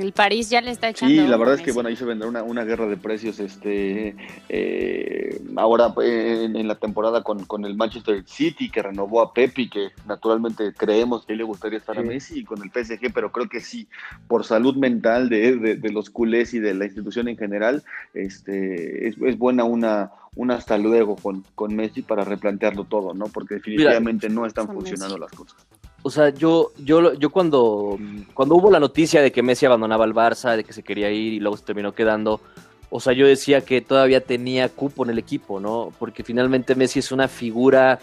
[0.00, 1.14] el París ya le está echando.
[1.14, 4.16] Sí, la verdad es que bueno, ahí se vendrá una, una guerra de precios este
[4.48, 9.88] eh, ahora en, la temporada con, con, el Manchester City que renovó a Pepi, que
[10.06, 13.60] naturalmente creemos que le gustaría estar a Messi y con el PSG, pero creo que
[13.60, 13.88] sí,
[14.28, 17.82] por salud mental de, de, los culés y de la institución en general,
[18.14, 23.26] este es, es buena una, una hasta luego con, con Messi para replantearlo todo, ¿no?
[23.26, 25.66] Porque definitivamente no están funcionando las cosas
[26.02, 27.98] o sea, yo, yo, yo cuando,
[28.32, 31.34] cuando hubo la noticia de que Messi abandonaba el Barça, de que se quería ir
[31.34, 32.40] y luego se terminó quedando,
[32.88, 35.92] o sea, yo decía que todavía tenía cupo en el equipo, ¿no?
[35.98, 38.00] Porque finalmente Messi es una figura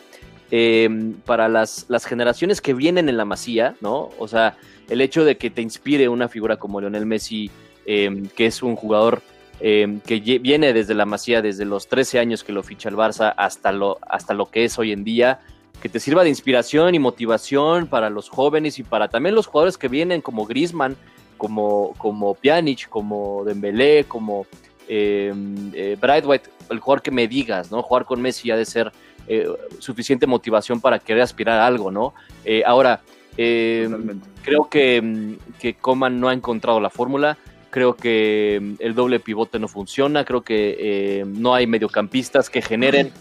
[0.52, 4.10] em, para las, las generaciones que vienen en la masía, ¿no?
[4.20, 4.58] O sea,
[4.90, 7.50] el hecho de que te inspire una figura como Lionel Messi,
[7.86, 9.22] em, que es un jugador
[9.60, 13.34] em, que viene desde la masía, desde los 13 años que lo ficha el Barça
[13.36, 15.40] hasta lo, hasta lo que es hoy en día,
[15.82, 19.78] que te sirva de inspiración y motivación para los jóvenes y para también los jugadores
[19.78, 20.96] que vienen como Grisman,
[21.38, 24.48] como, como Pjanic, como Dembélé, como
[24.88, 25.34] eh,
[25.74, 27.84] eh, Brightwhite, el jugador que me digas, ¿no?
[27.84, 28.92] Jugar con Messi ha de ser
[29.28, 29.48] eh,
[29.80, 32.14] suficiente motivación para querer aspirar a algo, ¿no?
[32.44, 33.02] Eh, ahora,
[33.36, 37.38] creo que, que Coman no ha encontrado la fórmula,
[37.70, 43.12] creo que el doble pivote no funciona, creo que no hay mediocampistas que generen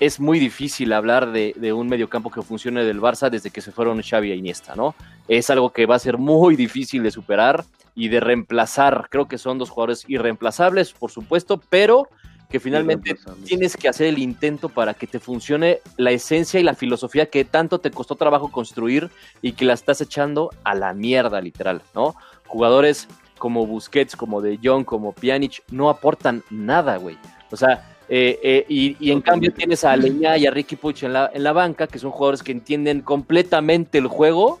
[0.00, 4.02] es muy difícil hablar de, un mediocampo que funcione del Barça desde que se fueron
[4.02, 4.94] Xavi e Iniesta, ¿no?
[5.28, 7.64] Es algo que va a ser muy difícil de superar
[7.94, 9.06] y de reemplazar.
[9.10, 12.08] Creo que son dos jugadores irreemplazables, por supuesto, pero
[12.48, 16.74] que finalmente tienes que hacer el intento para que te funcione la esencia y la
[16.74, 21.40] filosofía que tanto te costó trabajo construir y que la estás echando a la mierda,
[21.40, 22.14] literal, ¿no?
[22.46, 27.16] Jugadores como Busquets, como De Jong, como Pjanic, no aportan nada, güey.
[27.50, 31.12] O sea, eh, eh, y, en cambio tienes a Leña y a Ricky Puch en
[31.12, 34.60] la, en la banca, que son jugadores que entienden completamente el juego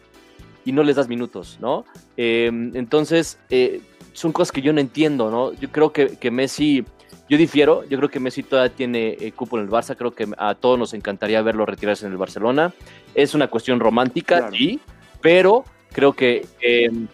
[0.64, 1.84] y no les das minutos, ¿no?
[2.16, 3.80] Em, entonces, eh,
[4.12, 5.52] son cosas que yo no entiendo, ¿no?
[5.54, 6.84] Yo creo que, que, Messi,
[7.28, 10.54] yo difiero, yo creo que Messi todavía tiene cupo en el Barça, creo que a
[10.54, 12.72] todos nos encantaría verlo retirarse en el Barcelona.
[13.14, 14.80] Es una cuestión romántica, sí,
[15.20, 17.08] pero creo que em,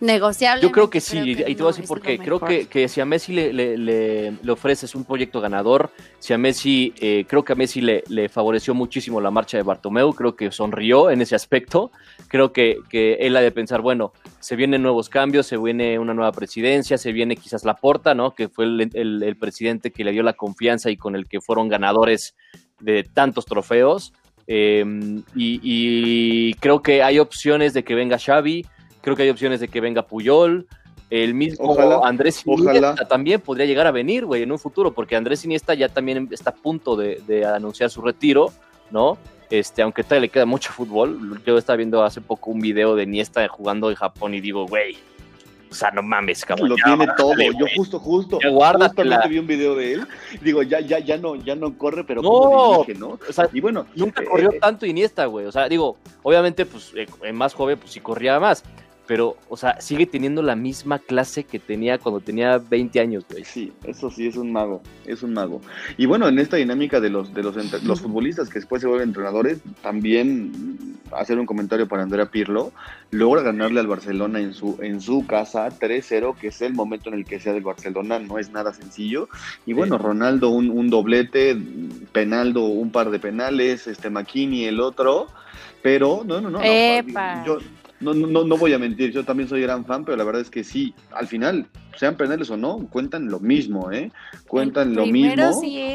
[0.00, 0.62] negociable.
[0.62, 2.18] Yo creo que sí, y te voy a decir por qué.
[2.18, 6.38] Creo que, que, si a Messi le, le, le, ofreces un proyecto ganador, si a
[6.38, 10.34] Messi, eh, creo que a Messi le, le, favoreció muchísimo la marcha de Bartomeu, creo
[10.34, 11.92] que sonrió en ese aspecto.
[12.28, 16.14] Creo que, que él ha de pensar, bueno, se vienen nuevos cambios, se viene una
[16.14, 18.34] nueva presidencia, se viene quizás la porta, ¿no?
[18.34, 21.68] Que fue el, el, presidente que le dio la confianza y con el que fueron
[21.68, 22.34] ganadores
[22.80, 24.12] de tantos trofeos.
[24.46, 24.84] Eh,
[25.36, 28.66] y, y creo que hay opciones de que venga Xavi,
[29.00, 30.66] Creo que hay opciones de que venga Puyol.
[31.08, 35.44] El mismo Andrés Iniesta también podría llegar a venir, güey, en un futuro, porque Andrés
[35.44, 38.52] Iniesta ya también está a punto de, anunciar su retiro,
[38.90, 39.18] ¿no?
[39.50, 41.42] Este, aunque todavía le queda mucho fútbol.
[41.44, 44.96] Yo estaba viendo hace poco un video de Iniesta jugando en Japón y digo, güey,
[45.68, 46.68] o sea, no mames, cabrón.
[46.68, 47.34] Lo tiene todo.
[47.36, 50.06] Yo justo, justo, ya justamente vi un video de él.
[50.40, 53.18] Digo, ya, ya, ya no, ya no corre, pero no, como ¿no?
[53.28, 55.46] O sea, y bueno, nunca corrió eh, tanto Iniesta, güey.
[55.46, 58.62] O sea, digo, obviamente, pues, eh, en más joven, pues sí corría más
[59.10, 63.44] pero, o sea, sigue teniendo la misma clase que tenía cuando tenía 20 años, güey.
[63.44, 65.60] Sí, eso sí, es un mago, es un mago.
[65.96, 69.08] Y bueno, en esta dinámica de los, de los, los futbolistas que después se vuelven
[69.08, 72.70] entrenadores, también hacer un comentario para Andrea Pirlo,
[73.10, 77.16] logra ganarle al Barcelona en su, en su casa 3-0, que es el momento en
[77.16, 79.28] el que sea del Barcelona, no es nada sencillo.
[79.66, 81.58] Y bueno, Ronaldo un, un doblete,
[82.12, 85.26] Penaldo un par de penales, este Makini el otro,
[85.82, 86.60] pero no, no, no.
[86.60, 87.58] no yo,
[88.00, 90.50] no, no, no voy a mentir, yo también soy gran fan, pero la verdad es
[90.50, 91.66] que sí, al final,
[92.00, 94.10] sean penales o no, cuentan lo mismo, ¿eh?
[94.46, 95.50] Cuentan lo mismo.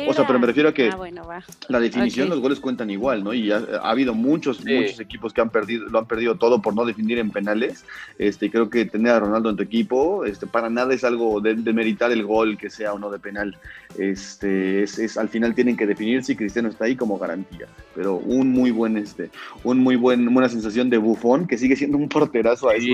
[0.07, 3.33] o sea, pero me refiero a que ah, la definición, los goles cuentan igual, ¿no?
[3.33, 6.85] Y ha, habido muchos, muchos equipos que han perdido, lo han perdido todo por no
[6.85, 7.85] definir en penales.
[8.19, 11.55] Este, creo que tener a Ronaldo en tu equipo, este, para nada es algo de,
[11.55, 13.57] meritar el gol que sea o no de penal.
[13.97, 17.65] Este, es, al final tienen que definir si Cristiano está ahí como garantía.
[17.95, 19.31] Pero un muy buen, este,
[19.63, 22.85] un muy buen, buena sensación de bufón, que sigue siendo un porterazo a eso,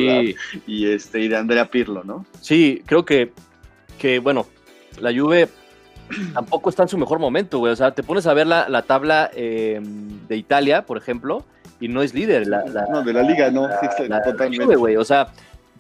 [0.66, 2.26] y este, y de Andrea Pirlo, ¿no?
[2.40, 3.34] Sí, creo que,
[3.98, 4.48] que bueno,
[5.00, 5.50] la Juve
[6.34, 7.74] tampoco está en su mejor momento, güey.
[7.74, 11.46] O sea, te pones a ver la, tabla em, de Italia, por ejemplo,
[11.80, 12.48] y no es líder.
[12.48, 13.68] La, no, de la liga no,
[14.24, 14.76] totalmente.
[14.76, 14.98] güey.
[14.98, 15.28] O sea,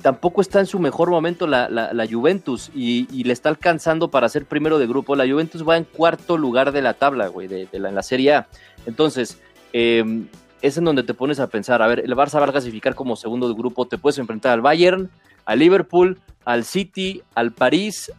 [0.01, 4.79] tampoco está en su mejor momento la, Juventus y, le está alcanzando para ser primero
[4.79, 5.15] de grupo.
[5.15, 8.33] La Juventus va en cuarto lugar de la tabla, güey, de, la, en la Serie
[8.33, 8.47] A.
[8.85, 9.39] Entonces,
[9.73, 10.27] em,
[10.61, 13.15] es en donde te pones a pensar, a ver, el Barça va a clasificar como
[13.15, 15.09] segundo de grupo, te puedes enfrentar al Bayern,
[15.45, 18.11] al Liverpool, al City, al París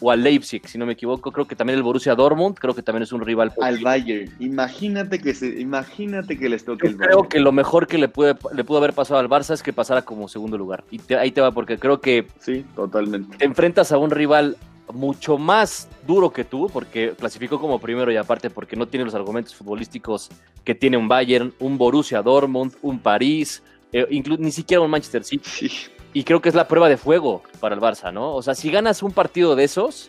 [0.00, 1.32] o al Leipzig, si no me equivoco.
[1.32, 3.52] Creo que también el Borussia Dortmund, creo que también es un rival.
[3.60, 4.30] Al Bayern.
[4.40, 7.12] Imagínate que se, imagínate que les toque el Bayern.
[7.12, 9.72] Creo que lo mejor que le puede le pudo haber pasado al Barça es que
[9.72, 10.84] pasara como segundo lugar.
[10.90, 13.36] Y ahí te va porque creo que sí, totalmente.
[13.36, 14.56] Te enfrentas a un rival
[14.92, 19.14] mucho más duro que tú, porque clasificó como primero y aparte porque no tiene los
[19.14, 20.30] argumentos futbolísticos
[20.64, 23.62] que tiene un Bayern, un Borussia Dortmund, un París,
[23.92, 24.06] eh,
[24.38, 25.48] ni siquiera un Manchester City.
[25.48, 25.70] Sí
[26.16, 28.34] y creo que es la prueba de fuego para el Barça, ¿no?
[28.34, 30.08] O sea, si ganas un partido de esos,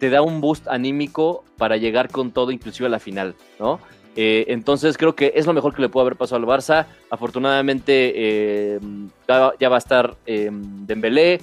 [0.00, 3.78] te da un boost anímico para llegar con todo, inclusive a la final, ¿no?
[4.16, 6.86] Eh, entonces creo que es lo mejor que le puede haber pasado al Barça.
[7.08, 8.80] Afortunadamente eh,
[9.28, 11.40] ya, va a estar eh, Dembélé.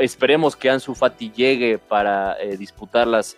[0.00, 3.36] esperemos que Ansu Fati llegue para eh, disputar las,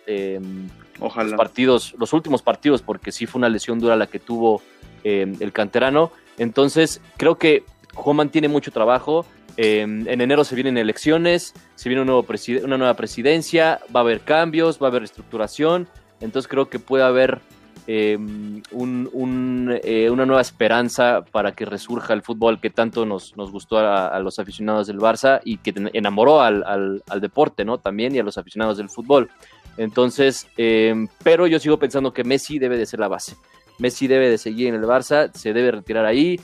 [0.99, 4.63] Los partidos, los últimos partidos, porque sí fue una lesión dura la que tuvo
[5.03, 6.11] el canterano.
[6.39, 9.27] Entonces creo que Juan tiene mucho trabajo.
[9.57, 14.79] Em, en enero se vienen elecciones, se viene una nueva presidencia, va a haber cambios,
[14.81, 15.87] va a haber reestructuración.
[16.21, 17.39] Entonces creo que puede haber
[17.87, 24.19] em, eh, una nueva esperanza para que resurja el fútbol que tanto nos, gustó a,
[24.19, 27.79] los aficionados del Barça y que enamoró al, deporte, ¿no?
[27.79, 29.31] También y a los aficionados del fútbol.
[29.77, 33.35] Entonces, em, pero yo sigo pensando que Messi debe de ser la base.
[33.79, 36.39] Messi debe de seguir en el Barça, se debe retirar ahí.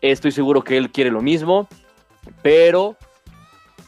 [0.00, 1.68] Estoy seguro que él quiere lo mismo,
[2.42, 2.96] pero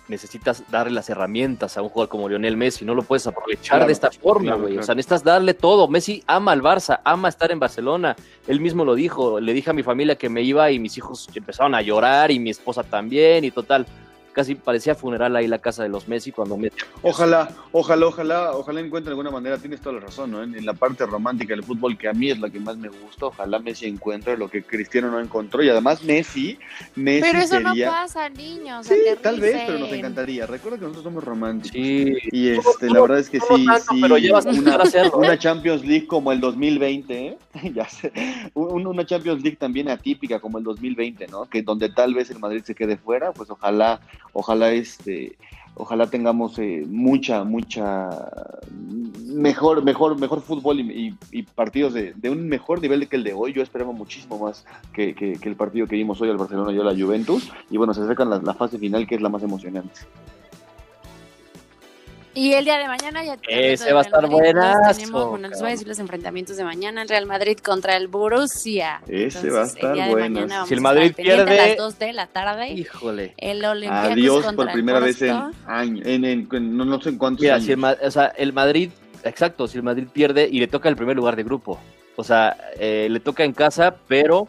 [0.08, 3.92] necesitas darle las herramientas a un jugador como Lionel Messi, no lo puedes aprovechar de
[3.92, 4.76] esta forma, güey.
[4.76, 5.88] O sea, necesitas darle todo.
[5.88, 8.14] Messi ama al Barça, ama estar en Barcelona.
[8.46, 11.28] Él mismo lo dijo, le dije a mi familia que me iba y mis hijos
[11.34, 13.86] empezaron a llorar y mi esposa también y total
[14.32, 16.76] casi parecía funeral ahí la casa de los Messi cuando Messi.
[17.02, 20.42] Ojalá, ojalá, ojalá, ojalá encuentre alguna manera, tienes toda la razón, ¿no?
[20.42, 23.26] En, la parte romántica del fútbol, que a mí es la que más me gusta,
[23.26, 25.62] ojalá Messi encuentre lo que Cristiano no encontró.
[25.62, 26.58] Y además Messi,
[26.94, 28.86] Messi Pero eso no pasa, niños.
[28.86, 30.46] Sí, tal vez, pero nos encantaría.
[30.46, 31.72] Recuerda que nosotros somos románticos.
[31.72, 32.14] Sí.
[32.30, 34.00] Y este, la verdad es que sí, sí.
[34.00, 34.78] Pero llevas una,
[35.14, 37.38] una Champions League como el 2020, ¿eh?
[37.74, 38.12] ya sé.
[38.54, 41.46] Una Champions League también atípica como el 2020, ¿no?
[41.46, 44.00] Que donde tal vez el Madrid se quede fuera, pues ojalá
[44.32, 45.36] ojalá este
[45.74, 48.10] ojalá tengamos eh, mucha mucha
[49.26, 53.52] mejor mejor mejor fútbol y, partidos de, un mejor nivel que el de hoy.
[53.52, 56.92] Yo esperaba muchísimo más que, el partido que vimos hoy al Barcelona y a la
[56.92, 57.50] Juventus.
[57.70, 60.00] Y bueno se acercan la fase final que es la más emocionante
[62.34, 64.80] y el día de mañana ya Ese va a estar buena.
[64.92, 67.02] Tenemos, bueno, les voy a decir los enfrentamientos de mañana.
[67.02, 69.02] El Real Madrid contra el Borussia.
[69.06, 70.66] Ese va a estar bueno.
[70.66, 71.60] Si el Madrid pierde.
[71.60, 72.72] A las 2 de la tarde.
[72.72, 73.34] Híjole.
[73.36, 76.06] El Adiós por primera vez en años.
[76.06, 78.90] En, no, sé en cuántos Mira, Si el, o sea, el Madrid,
[79.24, 81.78] exacto, si el Madrid pierde y le toca el primer lugar de grupo.
[82.16, 84.48] O sea, eh, le toca en casa, pero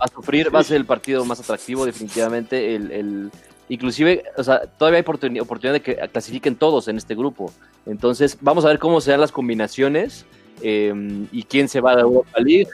[0.00, 2.74] va a sufrir, va a ser el partido más atractivo, definitivamente.
[2.74, 3.30] El, el
[3.70, 7.52] inclusive, o sea, todavía hay oportunidad de que clasifiquen todos en este grupo.
[7.86, 10.26] Entonces, vamos a ver cómo se dan las combinaciones
[10.60, 12.68] em, y quién se va a Europa League.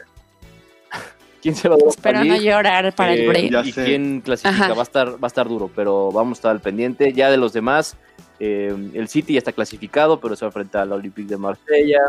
[1.42, 3.66] ¿Quién se va a Europa Espero no llorar para el eh, break.
[3.66, 6.61] Y quién clasifica, va a, estar, va a estar duro, pero vamos a estar al
[6.61, 7.12] pendiente.
[7.12, 7.97] Ya de los demás,
[8.40, 12.01] em, el City ya está clasificado, pero se va a enfrentar al Olympique de Marsella.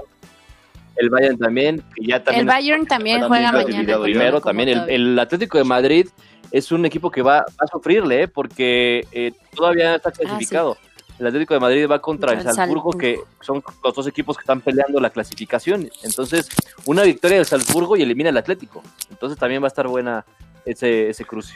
[0.95, 2.41] El Bayern también, ya también.
[2.41, 3.99] El Bayern también juega mañana.
[4.01, 6.07] Primero, también el, Atlético de Madrid
[6.51, 8.27] es un equipo que va, a sufrirle, ¿eh?
[8.27, 10.77] porque eh, todavía no está ah, clasificado.
[11.19, 14.61] El Atlético de Madrid va contra el Salzburgo, que son los dos equipos que están
[14.61, 15.89] peleando la clasificación.
[16.03, 16.47] Entonces,
[16.85, 18.83] una victoria del Salzburgo y elimina al Atlético.
[19.09, 20.23] Entonces, también va a estar buena
[20.63, 21.55] ese, ese cruce.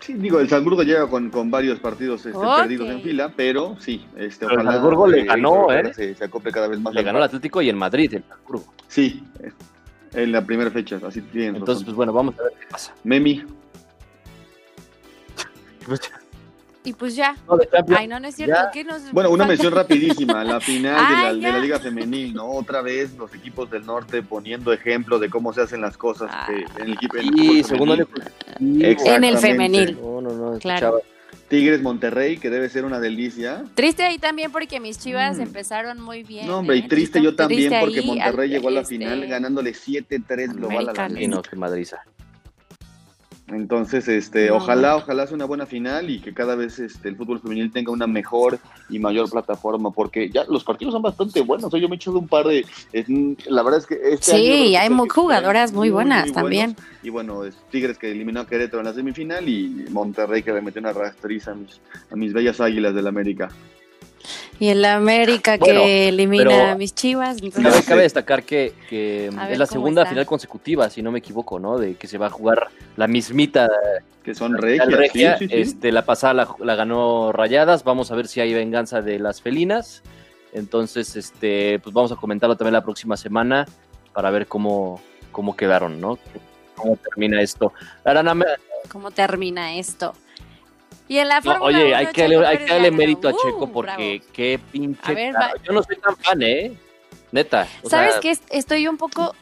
[0.00, 4.06] Sí, digo, el Salzburgo llega con, con varios partidos este, perdidos en fila, pero sí,
[4.16, 5.94] este, ojalá, el Salzburgo le ganó, ¿eh?
[5.94, 6.92] Se, se, acople cada vez más.
[6.94, 8.74] Le ganó el Atlético y el Madrid, el Salzburgo.
[8.86, 9.22] Sí,
[10.14, 11.56] en la primera fecha, así tienen.
[11.56, 12.94] Entonces, pues bueno, vamos a ver qué pasa.
[13.04, 13.44] Memi.
[16.86, 17.34] Y pues ya.
[17.96, 18.54] Ay, no, no es cierto.
[19.12, 20.44] bueno, una mención rapidísima.
[20.44, 22.46] La final de, la, Liga Femenil, ¿no?
[22.46, 26.46] Otra vez los equipos del norte poniendo ejemplo de cómo se hacen las cosas ah.
[26.76, 27.16] en el equipo.
[27.16, 27.96] En segundo
[28.60, 29.98] En el femenil.
[30.00, 30.58] No, no, no.
[30.58, 31.00] Claro.
[31.48, 33.64] Tigres Monterrey, que debe ser una delicia.
[33.74, 35.42] Triste ahí también porque mis chivas mm.
[35.42, 36.46] empezaron muy bien.
[36.46, 36.86] No, hombre, y ¿eh?
[36.88, 41.08] triste yo también porque Monterrey llegó a la final este, ganándole 7-3 global a la
[41.08, 42.04] no, que Madriza.
[43.48, 47.40] Entonces, este, ojalá, ojalá sea una buena final y que cada vez este, el fútbol
[47.40, 51.70] femenil tenga una mejor y mayor plataforma, porque ya los partidos son bastante buenos.
[51.70, 52.64] yo me he echado un par de.
[53.46, 56.74] la verdad es que este Sí, hay jugadoras muy, buenas también.
[57.02, 60.80] Y bueno, Tigres que eliminó a Querétaro en la semifinal y Monterrey que le metió
[60.80, 61.80] una rastriza a mis,
[62.10, 63.50] a mis bellas águilas del América.
[64.58, 67.38] Y el América que elimina a mis chivas.
[67.86, 68.72] Cabe, destacar que,
[69.50, 71.78] es la segunda final consecutiva, si no me equivoco, ¿no?
[71.78, 73.68] De que se va a jugar la mismita.
[74.22, 75.40] Que son regias.
[75.40, 77.84] Este, la pasada la, ganó Rayadas.
[77.84, 80.02] Vamos a ver si hay venganza de las felinas.
[80.52, 83.66] Entonces, este, pues vamos a comentarlo también la próxima semana
[84.12, 85.00] para ver cómo,
[85.32, 86.18] cómo quedaron, ¿no?
[86.76, 87.72] Cómo termina esto.
[88.88, 90.14] ¿Cómo termina esto?
[91.08, 94.22] Y en la Oye, hay que, darle, hay que darle mérito a Checo uh, porque
[94.32, 95.32] qué pinche.
[95.62, 96.72] Yo no soy tan fan, ¿eh?
[97.30, 97.68] Neta.
[97.84, 98.36] ¿Sabes qué?
[98.50, 99.34] Estoy un poco.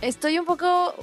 [0.00, 0.94] Estoy un poco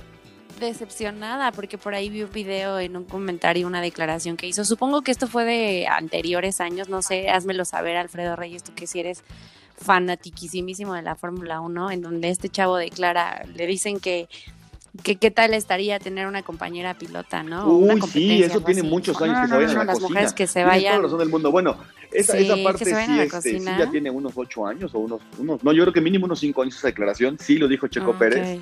[0.59, 4.63] decepcionada porque por ahí vi un video en un comentario, una declaración que hizo.
[4.63, 8.87] Supongo que esto fue de anteriores años, no sé, házmelo saber, Alfredo Reyes, tú que
[8.87, 9.23] si eres
[9.77, 14.29] fanatiquísimo de la Fórmula 1, en donde este chavo declara, le dicen que
[15.03, 17.67] que qué tal estaría tener una compañera pilota, ¿no?
[17.67, 20.63] Uy, sí, eso tiene muchos años que se vayan a la las mujeres que se
[20.63, 20.93] vayan.
[20.93, 21.51] Toda la razón del mundo.
[21.51, 21.77] Bueno,
[22.11, 25.73] esa, esa parte sí, este, sí, ya tiene unos ocho años o unos, unos, no,
[25.73, 28.59] yo creo que mínimo unos cinco años esa declaración, sí lo dijo Checo Pérez.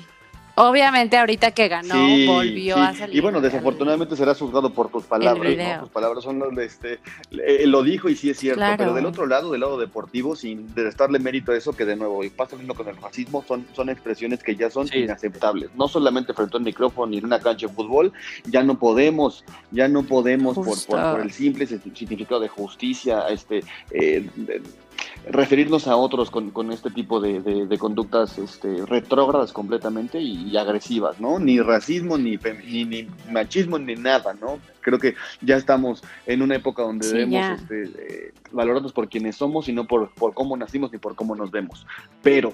[0.56, 1.94] Obviamente ahorita que ganó
[2.26, 3.16] volvió a salir.
[3.16, 5.80] Y bueno, desafortunadamente será juzgado por tus palabras, ¿no?
[5.80, 7.00] Tus palabras son los este
[7.32, 10.74] eh, lo dijo y sí es cierto, pero del otro lado, del lado deportivo, sin
[10.74, 13.88] restarle mérito a eso, que de nuevo, y pasa lo con el racismo, son, son
[13.88, 15.70] expresiones que ya son inaceptables.
[15.74, 18.12] No solamente frente a un micrófono ni en una cancha de fútbol,
[18.44, 24.28] ya no podemos, ya no podemos por, por, el simple significado de justicia, este eh,
[25.26, 31.20] referirnos a otros con, con este tipo de, de, conductas este, retrógradas completamente y, agresivas,
[31.20, 31.38] ¿no?
[31.38, 34.58] Ni racismo, ni, ni, ni, machismo, ni nada, ¿no?
[34.80, 39.68] Creo que ya estamos en una época donde debemos este, eh, valorarnos por quienes somos
[39.68, 41.86] y no por, por cómo nacimos ni por cómo nos vemos.
[42.22, 42.52] Pero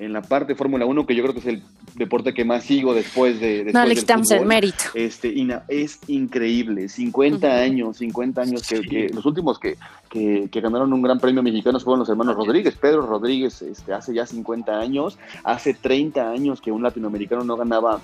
[0.00, 1.62] en la parte de Fórmula 1, que yo creo que es el
[1.94, 3.70] deporte que más sigo después de...
[3.72, 4.84] no le quitamos el mérito.
[4.94, 5.34] Este,
[5.68, 9.76] es increíble, 50 años, 50 años que, los últimos que,
[10.08, 12.76] que, ganaron un gran premio mexicano fueron los hermanos Rodríguez.
[12.76, 18.00] Pedro Rodríguez este, hace ya 50 años, hace 30 años que un latinoamericano no ganaba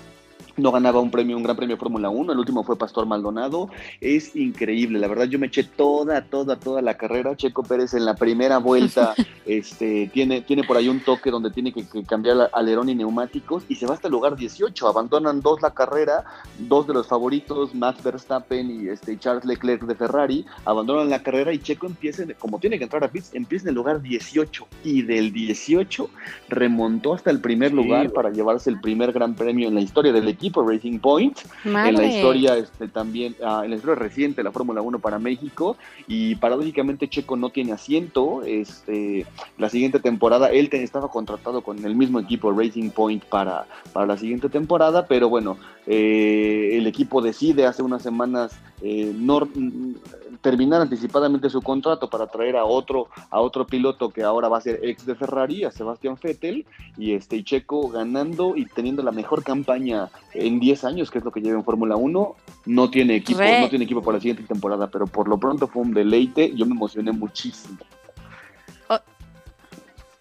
[0.57, 3.69] no ganaba un premio, un gran premio Fórmula 1, el último fue Pastor Maldonado,
[4.01, 8.05] es increíble, la verdad yo me eché toda, toda, toda la carrera, Checo Pérez en
[8.05, 9.13] la primera vuelta
[9.45, 13.75] este, tiene, tiene por ahí un toque donde tiene que, cambiar alerón y neumáticos y
[13.75, 16.25] se va hasta el lugar 18, abandonan dos la carrera,
[16.57, 21.53] dos de los favoritos, Max Verstappen y este, Charles Leclerc de Ferrari, abandonan la carrera
[21.53, 25.03] y Checo empieza, como tiene que entrar a pits, empieza en el lugar 18 y
[25.03, 26.09] del 18
[26.49, 30.27] remontó hasta el primer lugar para llevarse el primer gran premio en la historia del
[30.27, 34.51] equipo Racing Point, en la historia este, también, ah, en la historia reciente de la
[34.51, 35.77] Fórmula 1 para México,
[36.07, 39.25] y paradójicamente Checo no tiene asiento, este,
[39.57, 44.17] la siguiente temporada, él estaba contratado con el mismo equipo Racing Point para, para la
[44.17, 49.47] siguiente temporada, pero bueno, eh, el equipo decide hace unas semanas eh, no,
[50.41, 54.61] terminar anticipadamente su contrato para traer a otro, a otro piloto que ahora va a
[54.61, 56.65] ser ex de Ferrari, a Sebastián Vettel,
[56.97, 61.25] y este y Checo ganando y teniendo la mejor campaña en 10 años, que es
[61.25, 62.35] lo que lleva en Fórmula 1,
[62.65, 65.83] no tiene equipo, no tiene equipo para la siguiente temporada, pero por lo pronto fue
[65.83, 67.77] un deleite, yo me emocioné muchísimo.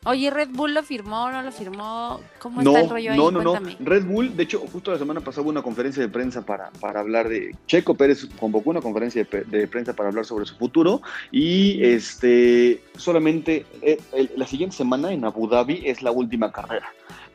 [0.07, 2.20] Oye, ¿Red Bull lo firmó no lo firmó?
[2.38, 3.18] ¿Cómo está el rollo ahí?
[3.18, 3.59] No, no, no.
[3.80, 7.00] Red Bull, de hecho, justo la semana pasada hubo una conferencia de prensa para, para
[7.00, 7.57] hablar de.
[7.66, 11.02] Checo Pérez convocó una conferencia de, prensa para hablar sobre su futuro
[11.32, 13.98] y este solamente eh,
[14.36, 16.86] la siguiente semana en Abu Dhabi es la última carrera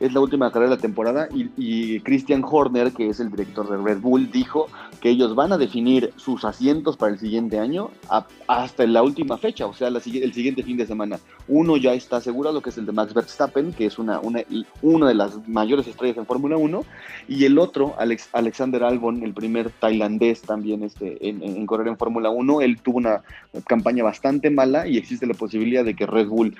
[0.02, 3.76] es la última carrera de la temporada y, Christian Horner, que es el director de
[3.76, 4.66] Red Bull, dijo
[5.00, 7.90] que ellos van a definir sus asientos para el siguiente año
[8.48, 11.20] hasta la última fecha, o sea, el siguiente fin de semana.
[11.46, 14.42] Uno ya está asegurado, que es el de Max Verstappen, que es una, una,
[15.06, 16.84] de las mayores estrellas en Fórmula 1,
[17.28, 21.96] y el otro, Alex, Alexander Albon, el primer tailandés también este, en, en correr en
[21.96, 23.22] Fórmula 1, él tuvo una
[23.66, 26.56] campaña bastante mala y existe la posibilidad de que Red Bull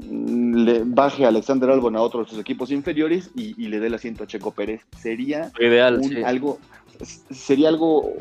[0.00, 3.94] le baje a Alexander Albon a otro de sus equipos inferiores y, le dé el
[3.94, 4.82] asiento a Checo Pérez.
[4.96, 6.58] Sería Ideal, algo
[7.04, 8.12] sería algo,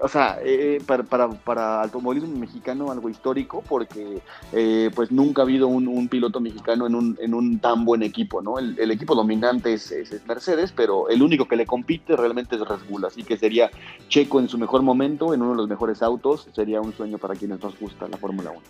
[0.00, 4.20] o sea, eh, para, para, para, automovilismo mexicano algo histórico porque
[4.52, 8.42] eh, pues nunca ha habido un, piloto mexicano en un, en un tan buen equipo,
[8.42, 8.58] ¿no?
[8.58, 12.80] El, equipo dominante es, es, Mercedes, pero el único que le compite realmente es Red
[12.88, 13.70] Bull, así que sería
[14.08, 17.34] Checo en su mejor momento, en uno de los mejores autos, sería un sueño para
[17.34, 18.60] quienes nos gusta la Fórmula 1.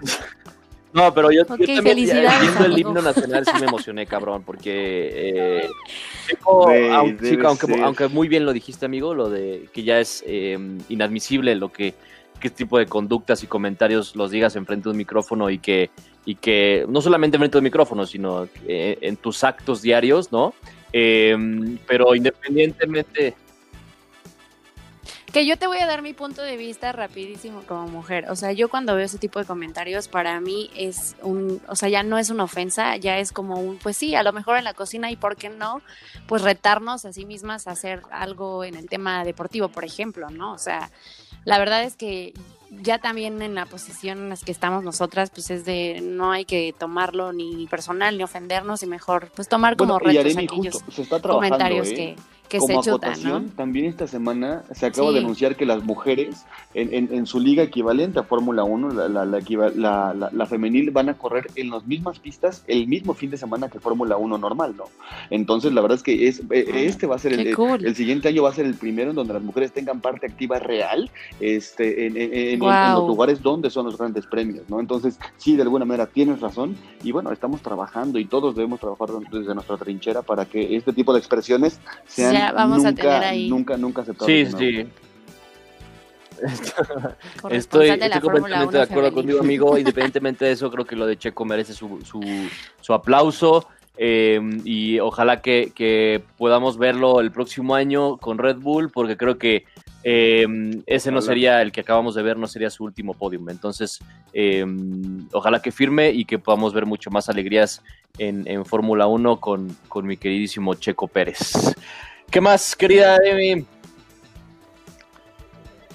[0.92, 5.68] No, pero yo, también viendo el himno nacional sí me emocioné, cabrón, porque eh,
[6.44, 7.38] aunque,
[7.82, 11.94] aunque, muy bien lo dijiste, amigo, lo de que ya es em, inadmisible lo que
[12.40, 15.90] qué tipo de conductas y comentarios los digas enfrente de un micrófono y que
[16.24, 20.54] y que no solamente enfrente de un micrófono, sino eh, en tus actos diarios, ¿no?
[20.92, 23.34] Em, pero independientemente
[25.32, 28.30] que yo te voy a dar mi punto de vista rapidísimo como mujer.
[28.30, 31.88] O sea, yo cuando veo ese tipo de comentarios, para mí es un, o sea,
[31.88, 34.64] ya no es una ofensa, ya es como un, pues sí, a lo mejor en
[34.64, 35.82] la cocina y por qué no,
[36.26, 40.52] pues retarnos a sí mismas a hacer algo en el tema deportivo, por ejemplo, ¿no?
[40.52, 40.90] O sea,
[41.44, 42.34] la verdad es que
[42.70, 46.44] ya también en la posición en la que estamos nosotras, pues es de no hay
[46.44, 50.82] que tomarlo ni personal ni ofendernos y mejor pues tomar como retos aquellos
[51.22, 51.94] comentarios ¿eh?
[51.94, 52.16] que
[52.58, 56.44] como acotación, también esta semana se acaba de anunciar que las mujeres
[56.74, 61.46] en, en, su liga equivalente a Fórmula 1, la, la, la, femenil, van a correr
[61.56, 64.84] en las mismas pistas el mismo fin de semana que Fórmula 1 normal, ¿no?
[65.30, 68.28] Entonces, la verdad es que es, eh, ah, este va a ser el, el, siguiente
[68.28, 72.06] año va a ser el primero en donde las mujeres tengan parte activa real este,
[72.06, 74.80] en, en, los lugares donde son los grandes premios, ¿no?
[74.80, 79.08] Entonces, sí, de alguna manera tienes razón y bueno, estamos trabajando y todos debemos trabajar
[79.30, 83.48] desde nuestra trinchera para que este tipo de expresiones sean vamos nunca, a tener ahí.
[83.48, 84.86] Nunca, nunca se Sí, sí.
[87.50, 89.78] Estoy, estoy completamente de acuerdo contigo, amigo.
[89.78, 92.20] Independientemente de eso, creo que lo de Checo merece su, su,
[92.80, 93.66] su aplauso.
[94.02, 99.36] Eh, y ojalá que, que, podamos verlo el próximo año con Red Bull, porque creo
[99.36, 99.64] que
[100.04, 100.46] eh,
[100.86, 103.50] ese no sería el que acabamos de ver, no sería su último podium.
[103.50, 103.98] Entonces,
[104.32, 104.64] eh,
[105.32, 107.82] ojalá que firme y que podamos ver mucho más alegrías
[108.18, 111.74] en, en Fórmula 1 con, con mi queridísimo Checo Pérez.
[112.30, 113.66] ¿Qué más, querida Emi?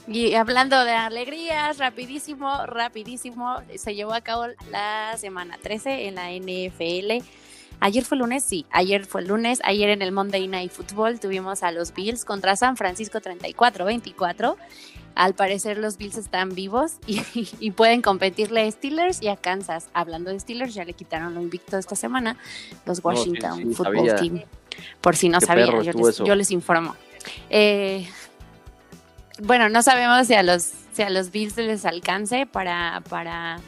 [0.08, 6.32] Y hablando de alegrías, rapidísimo, rapidísimo, se llevó a cabo la semana 13 en la
[6.32, 7.26] NFL.
[7.80, 11.72] Ayer fue lunes, sí, ayer fue lunes, ayer en el Monday Night Football tuvimos a
[11.72, 14.56] los Bills contra San Francisco 34-24.
[15.16, 19.88] Al parecer los Bills están vivos y, pueden competirle a Steelers y a Kansas.
[19.94, 22.38] Hablando de Steelers, ya le quitaron lo invicto esta semana,
[22.86, 24.44] los Washington Football Team.
[25.00, 25.82] Por si no sabían,
[26.26, 26.96] yo les, informo.
[27.50, 28.08] Eh,
[29.42, 33.62] bueno, no sabemos si a los, si a los Bills les alcance para, para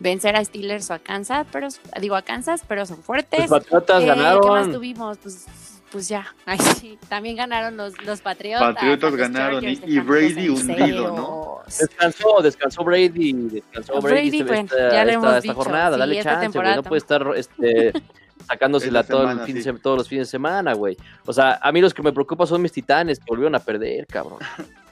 [0.00, 1.68] vencer a Steelers o a Kansas, pero
[2.00, 3.40] digo a Kansas, pero son fuertes.
[3.40, 4.42] Los Patriotas ganaron.
[4.42, 5.18] ¿Qué más tuvimos?
[5.18, 5.46] Pues,
[5.94, 6.26] pues ya,
[6.80, 8.74] sí, también ganaron los, los Patriotas.
[8.74, 11.60] Patriotas ganaron y, Brady hundido, ¿no?
[11.66, 16.98] Descansó, descansó Brady, descansó Brady, Brady ya esta, esta jornada, dale chance, güey, no puede
[16.98, 17.92] estar este
[18.48, 20.96] sacándosela todo el fin todos los fines de semana, güey.
[21.26, 24.08] O sea, a mí los que me preocupan son mis titanes que volvieron a perder,
[24.08, 24.40] cabrón.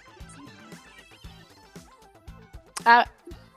[2.85, 3.07] Ah,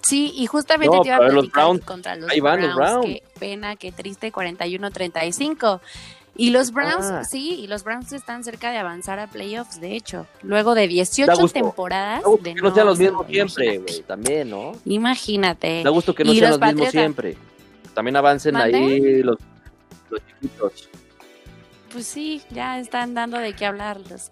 [0.04, 2.30] sí, y justamente te iba a platicar contra los
[2.76, 3.06] Browns.
[3.06, 5.82] Qué pena, qué triste, 41-35.
[6.38, 7.24] Y los Browns, ah.
[7.24, 10.28] sí, y los Browns están cerca de avanzar a playoffs, de hecho.
[10.42, 12.24] Luego de 18 temporadas.
[12.44, 14.74] que no, sean los mismos siempre, güey, también, ¿no?
[14.84, 15.82] Imagínate.
[15.84, 17.38] Da gusto que no sean los, mismos siempre.
[17.94, 19.38] También avancen ahí los
[20.10, 20.90] los chiquitos.
[21.92, 24.30] Pues sí, ya están dando de qué hablar los,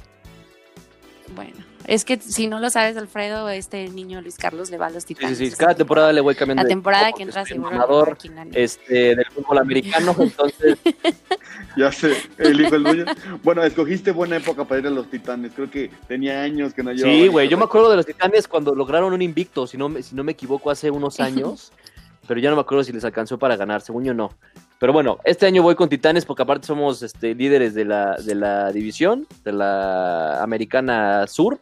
[1.35, 4.89] Bueno, es que si no lo sabes, Alfredo, este niño Luis Carlos le va a
[4.89, 5.37] los titanes.
[5.37, 5.57] Sí, sí, sí.
[5.57, 6.63] cada temporada le voy cambiando.
[6.63, 8.15] La temporada que entra seguro.
[8.53, 10.77] Este, del fútbol americano, entonces.
[11.77, 13.05] ya sé, el hijo del dueño.
[13.43, 15.51] Bueno, escogiste buena época para ir a los titanes.
[15.55, 17.13] Creo que tenía años que no llevaba.
[17.13, 20.15] Sí, güey, yo me acuerdo de los titanes cuando lograron un invicto, si no, si
[20.15, 21.71] no me equivoco, hace unos años.
[22.27, 24.31] pero ya no me acuerdo si les alcanzó para ganar, según yo no.
[24.79, 28.35] Pero bueno, este año voy con Titanes porque aparte somos este, líderes de la, de
[28.35, 31.59] la división, de la Americana Sur.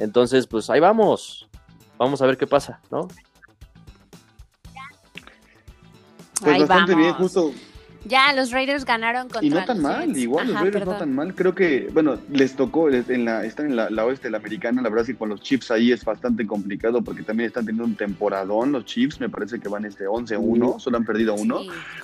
[0.00, 1.48] Entonces, pues ahí vamos.
[1.98, 3.06] Vamos a ver qué pasa, ¿no?
[6.42, 7.52] Pues bastante bien, justo
[8.04, 11.34] ya, los Raiders ganaron contra Y no tan mal, igual, los Raiders no tan mal.
[11.34, 14.88] Creo que, bueno, les tocó, en la, están en la, oeste de la americana, la
[14.88, 17.96] verdad es que con los Chiefs ahí es bastante complicado porque también están teniendo un
[17.96, 21.60] temporadón los Chiefs, me parece que van este 11-1, solo han perdido uno,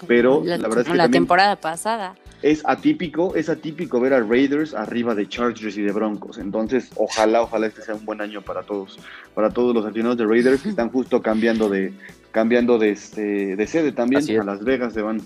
[0.06, 2.14] pero la, verdad es que la temporada pasada.
[2.42, 7.42] Es atípico, es atípico ver a Raiders arriba de Chargers y de Broncos, entonces ojalá,
[7.42, 8.98] ojalá este sea un buen año para todos,
[9.34, 11.94] para todos los aficionados de Raiders que están justo cambiando de
[12.36, 15.22] cambiando de, este, de sede también a Las Vegas se van.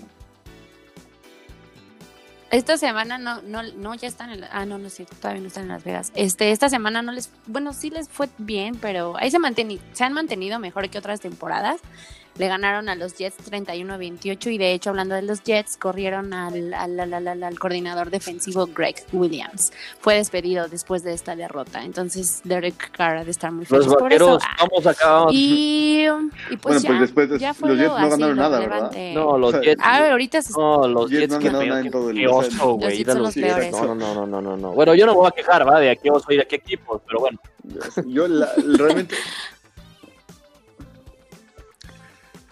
[2.51, 5.63] Esta semana no, no, no, ya están en, ah, no, no sé, todavía no están
[5.63, 6.11] en Las Vegas.
[6.15, 9.37] Este, esta semana no les, bueno, sí les fue bien, pero ahí se,
[9.93, 11.79] se han mantenido mejor que otras temporadas
[12.37, 16.73] le ganaron a los Jets 31-28 y de hecho hablando de los Jets corrieron al,
[16.73, 19.71] al, coordinador defensivo Greg Williams.
[19.99, 21.83] Fue despedido después de esta derrota.
[21.83, 24.39] Entonces Derek Carr ha de estar muy feliz por eso.
[24.59, 25.25] vamos acá.
[25.31, 26.05] Y,
[26.49, 28.91] y pues, bueno, pues después ya fue los Jets no ganaron nada, ¿verdad?
[29.13, 29.81] No, los Jets.
[29.83, 30.53] Ah, ahorita se...
[30.53, 33.03] No, los Jets, no ganaron nada en todo el Qué oso, güey.
[33.03, 33.71] Los, los peores.
[33.71, 34.71] No, no, no, no, no.
[34.71, 35.79] Bueno, yo no me voy a quejar, ¿va?
[35.79, 37.39] De a qué oso y de qué equipos, pero bueno.
[38.07, 39.15] Yo la, realmente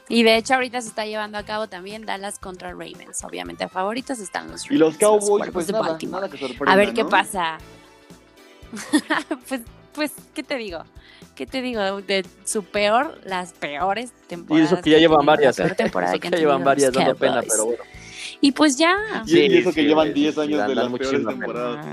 [0.09, 3.23] Y de hecho ahorita se está llevando a cabo también Dallas contra Ravens.
[3.23, 4.71] Obviamente a favoritos están los Ravens.
[4.71, 7.59] Y los Cowboys, pues nada, nada que A ver qué pasa.
[9.47, 9.61] pues,
[9.93, 10.83] pues, ¿qué te digo?
[11.35, 12.01] ¿Qué te digo?
[12.01, 14.71] De su peor, las peores temporadas.
[14.71, 15.59] Y eso que ya llevan varias.
[15.59, 15.75] ¿eh?
[15.77, 17.83] Temporada que, ya llevan varias, dando pena, pero bueno.
[18.41, 19.23] Y pues ya.
[19.27, 21.85] Sí, y eso que llevan 10 años de las peores temporadas.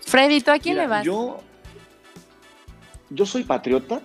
[0.00, 1.04] Freddy, ¿tú a quién le vas?
[1.04, 1.40] Yo,
[3.10, 4.00] yo soy patriota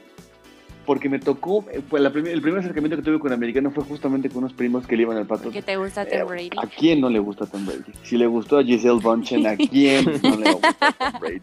[0.88, 4.39] porque me tocó, eh, pues el primer acercamiento que tuve con americano fue justamente con
[4.39, 5.51] unos primos que le iban al patrón.
[5.51, 6.49] ¿Qué te gusta Tom eh, Brady?
[6.55, 7.91] ¿A quién no le gusta Tom Brady?
[8.03, 11.41] Si le gustó a Giselle Bunchen, ¿a quién no le gusta Tom Brady?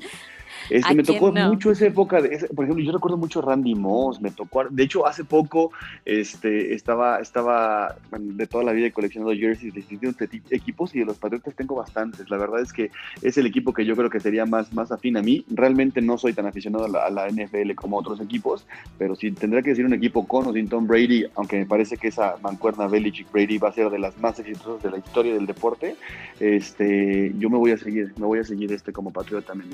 [0.70, 4.30] Este, me tocó mucho esa época, de, por ejemplo, yo recuerdo mucho Randy Moss, me
[4.30, 5.72] tocó, de hecho, hace poco
[6.04, 10.16] este, estaba, estaba de toda la vida coleccionando jerseys de distintos
[10.50, 12.30] equipos y de los Patriotas tengo bastantes.
[12.30, 12.90] La verdad es que
[13.22, 15.44] es el equipo que yo creo que sería más, más afín a mí.
[15.50, 18.66] Realmente no soy tan aficionado a la, NFL como otros equipos,
[18.98, 21.96] pero si tendría que decir un equipo con o sin Tom Brady, aunque me parece
[21.96, 25.46] que esa mancuerna Belichick-Brady va a ser de las más exitosas de la historia del
[25.46, 25.96] deporte,
[26.38, 29.70] este, yo me voy a seguir, me voy a seguir este como Patriota también.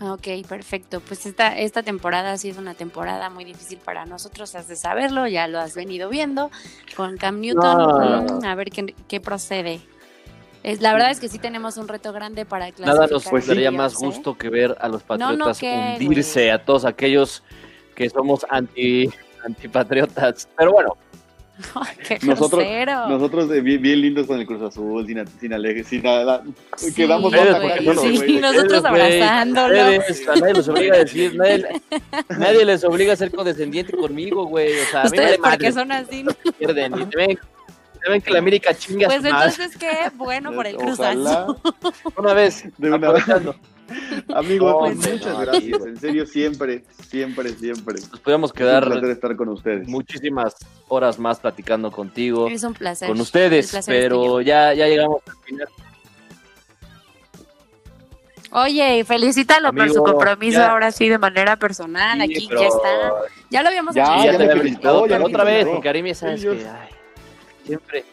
[0.00, 1.00] Ok, perfecto.
[1.00, 5.26] Pues esta, esta temporada ha sido una temporada muy difícil para nosotros, has de saberlo,
[5.26, 6.50] ya lo has venido viendo
[6.96, 8.40] con Cam Newton.
[8.40, 9.80] Mm, a ver qué, qué procede.
[10.62, 12.94] Es, la verdad es que sí tenemos un reto grande para clasificar.
[12.94, 14.06] Nada nos daría más ¿eh?
[14.06, 17.42] gusto que ver a los patriotas hundirse, a todos aquellos
[17.94, 19.08] que somos anti
[19.44, 20.48] antipatriotas.
[20.58, 20.96] Pero bueno,
[22.22, 22.64] nosotros,
[23.08, 26.42] nosotros bien, lindos con el Cruz Azul, sin, sin aleje, sin nada.
[26.94, 27.32] quedamos
[27.98, 29.74] sí, nosotros abrazándolo.
[29.74, 31.34] nadie les obliga a decir,
[32.38, 34.78] nadie, les obliga a ser condescendiente conmigo, güey.
[34.80, 36.24] O sea, Ustedes porque son así.
[36.58, 37.38] Pierden y te ven,
[38.02, 40.10] te ven que la América chinga Pues entonces, ¿qué?
[40.14, 41.56] Bueno por el Cruz Azul.
[42.16, 43.24] Una vez, de una vez.
[44.34, 45.86] Amigos, muchas gracias.
[45.86, 47.94] En serio, siempre, siempre, siempre.
[48.10, 48.82] Nos podríamos quedar.
[48.82, 49.88] Es un placer estar con ustedes.
[49.88, 50.56] Muchísimas
[50.88, 52.48] horas más platicando contigo.
[52.48, 53.08] Es un placer.
[53.08, 55.68] Con ustedes, pero ya, ya llegamos al final.
[58.52, 62.20] Oye, felicítalo por su compromiso ahora sí de manera personal.
[62.20, 63.12] Aquí ya está.
[63.50, 66.88] Ya lo habíamos ya, Ya, te felicitado, otra vez, porque Arimi sabes que ay,
[67.64, 68.04] siempre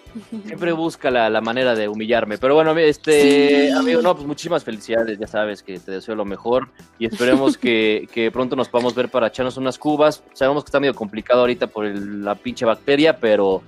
[0.46, 2.38] Siempre busca la, manera de humillarme.
[2.38, 5.18] Pero bueno, este amigo, no, pues muchísimas felicidades.
[5.20, 6.70] Ya sabes que te deseo lo mejor
[7.00, 10.24] y esperemos que, pronto nos podamos ver para echarnos unas cubas.
[10.34, 13.62] Sabemos que está medio complicado ahorita por la pinche bacteria, pero,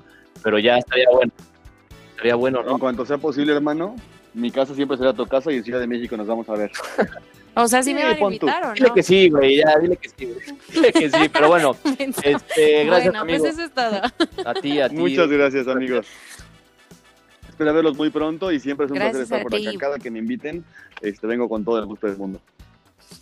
[0.44, 1.32] pero ya estaría bueno.
[2.12, 2.72] Estaría bueno, ¿no?
[2.72, 3.96] En cuanto sea posible, hermano,
[4.34, 6.72] mi casa siempre será tu casa y en Ciudad de México nos vamos a ver.
[7.58, 8.74] O sea, sí, me van a invitar, ¿o no?
[8.74, 10.60] Dile que sí, güey, ya, dile que sí, güey.
[10.74, 14.02] Dile que sí, pero bueno, este, gracias, bueno, pues eso es todo.
[14.46, 14.96] A ti, a ti.
[14.96, 16.06] Muchas gracias, amigos
[17.56, 19.80] espero verlos muy pronto y siempre es un Gracias placer estar por acá.
[19.80, 20.64] Cada que me inviten,
[21.02, 22.41] este, vengo con todo el gusto del mundo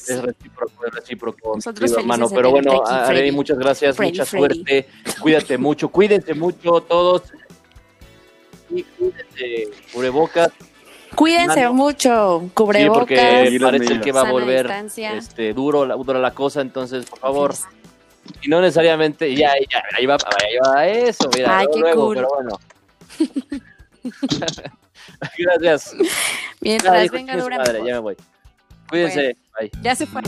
[0.08, 2.30] es recíproco, es recíproco, querido hermano.
[2.30, 4.56] Pero bueno, Areli, muchas gracias, Freddy, mucha Freddy.
[4.56, 4.88] suerte.
[5.22, 7.24] Cuídate mucho, cuídense mucho todos.
[8.70, 10.52] Y cuídense, cubrebocas.
[11.16, 13.08] Cuídense mucho, cubrebocas.
[13.50, 14.70] Sí, porque parece que va a volver
[15.16, 17.54] este, duro, la, dura la cosa, entonces, por favor.
[18.42, 22.16] Y no necesariamente, ya, ya, ahí va, ahí va eso, mira, Ay, luego, qué cool.
[22.16, 23.64] pero bueno.
[25.38, 25.96] Gracias.
[26.62, 28.18] Mientras Nadie, venga, madre, ya me voy.
[28.90, 29.36] Cuídense.
[29.54, 29.82] Bueno, bye.
[29.82, 30.22] Ya se fue.